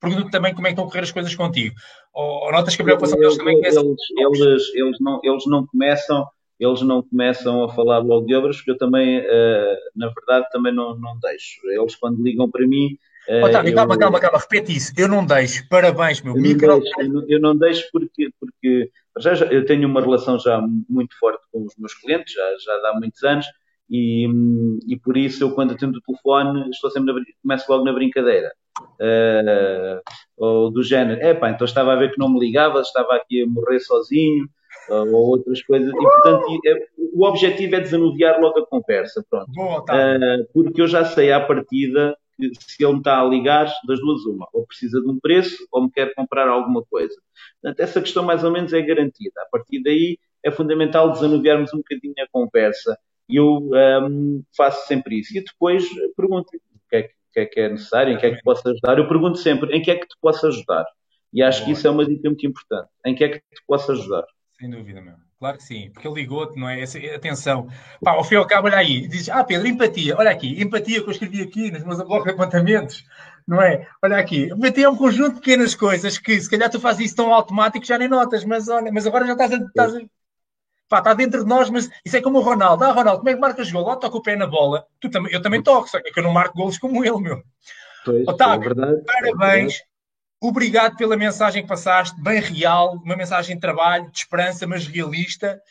[0.00, 1.74] perguntam também como é que estão a correr as coisas contigo.
[2.14, 3.80] Ou, ou notas que a preocupação deles também começa...
[3.80, 6.24] Eles, eles, eles, não, eles não começam
[6.60, 10.72] eles não começam a falar logo de obras, porque eu também, uh, na verdade, também
[10.72, 11.60] não, não deixo.
[11.68, 12.96] Eles, quando ligam para mim,
[13.28, 14.92] Otávio, eu, calma, calma, calma, repete isso.
[14.96, 15.66] Eu não deixo.
[15.68, 16.36] Parabéns, meu.
[16.36, 16.66] Eu Micro...
[16.66, 20.38] não deixo, eu não, eu não deixo porque, porque já, já, eu tenho uma relação
[20.38, 23.46] já muito forte com os meus clientes, já, já há muitos anos,
[23.88, 24.26] e,
[24.88, 28.52] e por isso eu, quando atendo o telefone, estou sempre na, começo logo na brincadeira.
[28.98, 30.00] Uh,
[30.36, 33.42] ou do género, é pá, então estava a ver que não me ligava, estava aqui
[33.42, 34.46] a morrer sozinho,
[34.88, 39.52] ou outras coisas, e portanto é, o objetivo é desanuviar logo a conversa, pronto.
[39.52, 42.16] Boa, uh, porque eu já sei à partida
[42.58, 45.84] se ele me está a ligar, das duas uma, ou precisa de um preço ou
[45.84, 47.14] me quer comprar alguma coisa.
[47.60, 49.42] Portanto, essa questão mais ou menos é garantida.
[49.42, 55.20] A partir daí é fundamental desanuviarmos um bocadinho a conversa e eu um, faço sempre
[55.20, 55.36] isso.
[55.36, 58.42] E depois pergunto o que é que, é, que é necessário, em que é que
[58.42, 58.98] posso ajudar.
[58.98, 60.84] Eu pergunto sempre em que é que te posso ajudar.
[61.32, 62.88] E acho que isso é uma dica muito importante.
[63.06, 64.24] Em que é que te posso ajudar?
[64.58, 65.31] Sem dúvida, meu.
[65.42, 66.84] Claro que sim, porque ele ligou-te, não é?
[67.16, 67.66] Atenção.
[68.00, 69.08] Pá, ao fim e ao cabo, olha aí.
[69.08, 70.16] Diz, ah, Pedro, empatia.
[70.16, 73.04] Olha aqui, empatia que eu escrevi aqui nos meus blocos de apontamentos,
[73.44, 73.88] não é?
[74.00, 74.44] Olha aqui.
[74.44, 77.84] Empatia é um conjunto de pequenas coisas que, se calhar, tu fazes isso tão automático
[77.84, 79.56] já nem notas, mas olha, mas agora já estás a.
[79.56, 80.00] Estás a
[80.88, 82.84] pá, está dentro de nós, mas isso é como o Ronaldo.
[82.84, 83.84] Ah, Ronaldo, como é que marcas gol?
[83.84, 84.86] Lá toca o pé na bola.
[85.00, 87.42] Tu também, eu também toco, só que eu não marco golos como ele, meu.
[88.04, 89.80] Pois, Otávio, é verdade, parabéns.
[89.80, 89.91] É
[90.42, 95.62] Obrigado pela mensagem que passaste, bem real, uma mensagem de trabalho, de esperança, mas realista.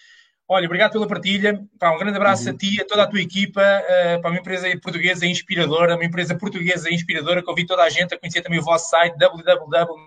[0.47, 1.61] Olha, obrigado pela partilha.
[1.77, 2.55] Pá, um grande abraço uhum.
[2.55, 6.37] a ti, a toda a tua equipa, uh, para uma empresa portuguesa inspiradora, uma empresa
[6.37, 7.43] portuguesa inspiradora.
[7.43, 9.99] Convido toda a gente a conhecer também o vosso site www.life.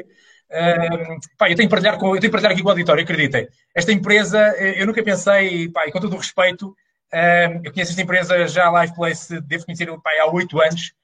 [0.00, 3.02] Uh, pá, eu tenho que partilhar, com, eu tenho que partilhar aqui com o auditório,
[3.02, 3.46] acreditem.
[3.74, 7.90] Esta empresa, eh, eu nunca pensei, pá, e com todo o respeito, uh, eu conheço
[7.90, 10.94] esta empresa já, Life Place, devo conhecer pá, há oito anos.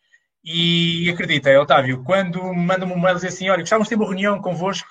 [0.51, 4.41] E acredita, Otávio, quando manda-me um mail dizer assim: olha, gostávamos de ter uma reunião
[4.41, 4.89] convosco,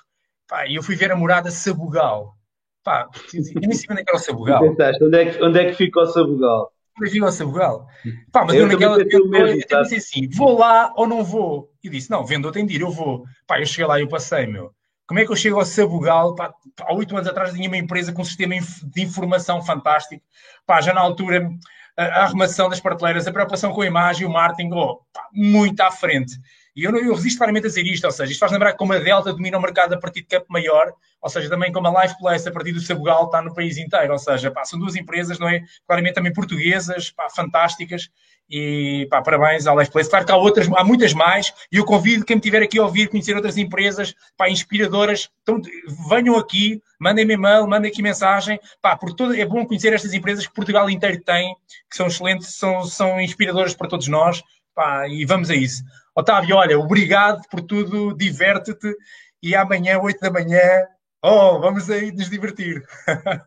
[0.48, 2.36] pá, e eu fui ver a morada Sabugal.
[2.84, 4.62] Pá, eu nem sei onde é que era o Sabugal.
[5.02, 6.72] Onde é que, onde é que fica o Sabugal?
[7.02, 7.88] Onde fica o Sabugal?
[8.32, 9.02] Pá, mas eu, eu naquela.
[9.02, 11.72] Eu, eu, mesmo, eu disse assim: vou lá ou não vou?
[11.84, 13.24] E disse: não, vendo tem de ir, eu vou.
[13.48, 14.72] Pá, eu cheguei lá e eu passei, meu.
[15.08, 16.36] Como é que eu chego ao Sabugal?
[16.36, 18.54] Pá, há oito anos atrás tinha uma empresa com um sistema
[18.84, 20.22] de informação fantástico.
[20.68, 21.50] Pá, já na altura
[21.98, 25.00] a arrumação das prateleiras, a preocupação com a imagem, o marketing, oh,
[25.34, 26.36] muito à frente.
[26.76, 29.00] E eu, eu resisto claramente a dizer isto, ou seja, isto faz lembrar como a
[29.00, 32.16] Delta domina o mercado a partir de campo maior, ou seja, também como a Life
[32.20, 35.40] Place a partir do Sabugal está no país inteiro, ou seja, pá, são duas empresas,
[35.40, 35.64] não é?
[35.88, 38.12] Claramente também portuguesas, pá, fantásticas,
[38.50, 40.10] e pá, parabéns à Life Place.
[40.10, 42.84] Claro que há outras, há muitas mais, e eu convido quem me tiver aqui a
[42.84, 45.62] ouvir, conhecer outras empresas, pá, inspiradoras, então
[46.10, 50.48] venham aqui, mandem-me e-mail, mandem aqui mensagem, pá, porque todo, é bom conhecer estas empresas
[50.48, 51.56] que Portugal inteiro tem,
[51.90, 54.42] que são excelentes, são, são inspiradoras para todos nós,
[54.74, 55.84] pá, e vamos a isso.
[56.16, 58.96] Otávio, olha, obrigado por tudo, diverte-te
[59.42, 60.88] e amanhã, 8 da manhã,
[61.24, 62.84] oh, vamos aí nos divertir.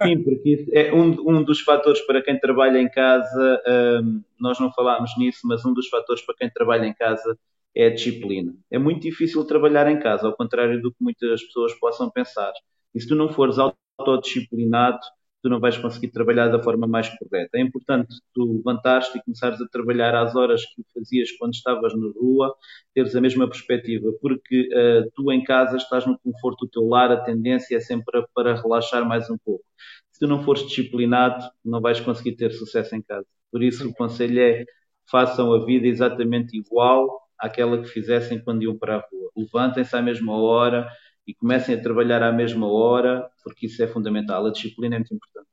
[0.02, 3.62] Sim, porque isso é um, um dos fatores para quem trabalha em casa,
[4.02, 7.38] um, nós não falámos nisso, mas um dos fatores para quem trabalha em casa
[7.74, 8.54] é a disciplina.
[8.70, 12.52] É muito difícil trabalhar em casa, ao contrário do que muitas pessoas possam pensar.
[12.94, 15.00] E se tu não fores autodisciplinado,
[15.42, 17.58] tu não vais conseguir trabalhar da forma mais correta.
[17.58, 22.08] É importante tu levantares-te e começares a trabalhar às horas que fazias quando estavas na
[22.08, 22.54] rua,
[22.94, 27.10] teres a mesma perspectiva, porque uh, tu em casa estás no conforto do teu lar,
[27.10, 29.64] a tendência é sempre para, relaxar mais um pouco.
[30.12, 33.26] Se tu não fores disciplinado, não vais conseguir ter sucesso em casa.
[33.50, 34.64] Por isso, o conselho é
[35.10, 39.30] façam a vida exatamente igual àquela que fizessem quando iam para a rua.
[39.36, 40.88] Levantem-se à mesma hora,
[41.26, 44.46] e comecem a trabalhar à mesma hora, porque isso é fundamental.
[44.46, 45.48] A disciplina é muito importante.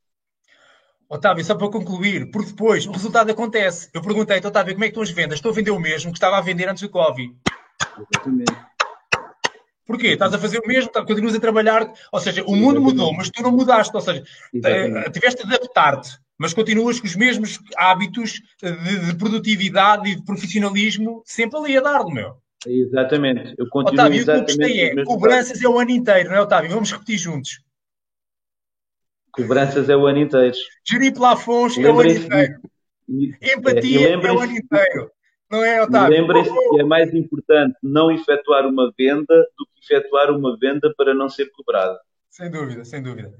[1.08, 3.88] Otávio, só para concluir, porque depois o resultado acontece.
[3.94, 5.38] Eu perguntei, então, Otávio, como é que estão as vendas?
[5.38, 7.34] Estou a vender o mesmo que estava a vender antes do Covid.
[7.96, 8.52] Exatamente.
[9.86, 10.08] Porquê?
[10.08, 13.30] Estás a fazer o mesmo, tá, continuas a trabalhar, ou seja, o mundo mudou, mas
[13.30, 15.12] tu não mudaste, ou seja, Exatamente.
[15.12, 21.22] tiveste de adaptar-te, mas continuas com os mesmos hábitos de, de, produtividade e de profissionalismo
[21.24, 22.36] sempre ali a dar, meu.
[22.66, 23.54] Exatamente.
[23.56, 24.54] Eu continuo Otávio, exatamente.
[24.54, 26.70] O que é, cobranças é o ano inteiro, não é, Otávio?
[26.70, 27.62] Vamos repetir juntos.
[29.32, 30.56] Cobranças é o ano inteiro.
[30.84, 32.60] Gerir plafons é o ano inteiro.
[33.08, 35.10] Empatia é, é o ano inteiro.
[35.50, 36.20] Não é, Otávio?
[36.20, 41.14] Lembrem-se que é mais importante não efetuar uma venda do que efetuar uma venda para
[41.14, 41.98] não ser cobrada.
[42.28, 43.32] Sem dúvida, sem dúvida.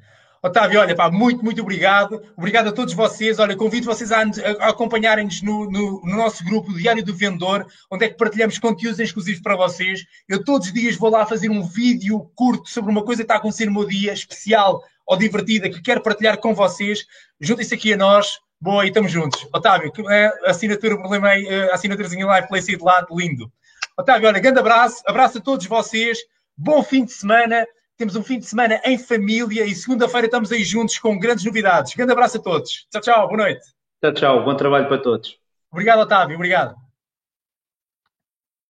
[0.42, 2.22] Otávio, olha, pá, muito, muito obrigado.
[2.36, 3.38] Obrigado a todos vocês.
[3.38, 4.22] Olha, convido vocês a,
[4.60, 9.00] a acompanharem-nos no, no, no, nosso grupo Diário do Vendedor, onde é que partilhamos conteúdos
[9.00, 10.04] exclusivos para vocês.
[10.28, 13.34] Eu todos os dias vou lá fazer um vídeo curto sobre uma coisa que está
[13.34, 17.04] a acontecer no meu dia, especial ou divertida, que quero partilhar com vocês.
[17.40, 18.38] Juntem-se aqui a nós.
[18.60, 19.46] Boa, e estamos juntos.
[19.54, 23.50] Otávio, é a assinatura, problema aí, a assinaturazinha live aí de lado, lindo.
[23.96, 26.18] Otávio, olha, grande abraço, abraço a todos vocês,
[26.56, 27.64] bom fim de semana,
[27.98, 31.94] temos um fim de semana em família e segunda-feira estamos aí juntos com grandes novidades.
[31.94, 32.86] Grande abraço a todos.
[32.90, 33.60] Tchau, tchau, boa noite.
[34.00, 35.36] Tchau, tchau, bom trabalho para todos.
[35.70, 36.87] Obrigado, Otávio, obrigado.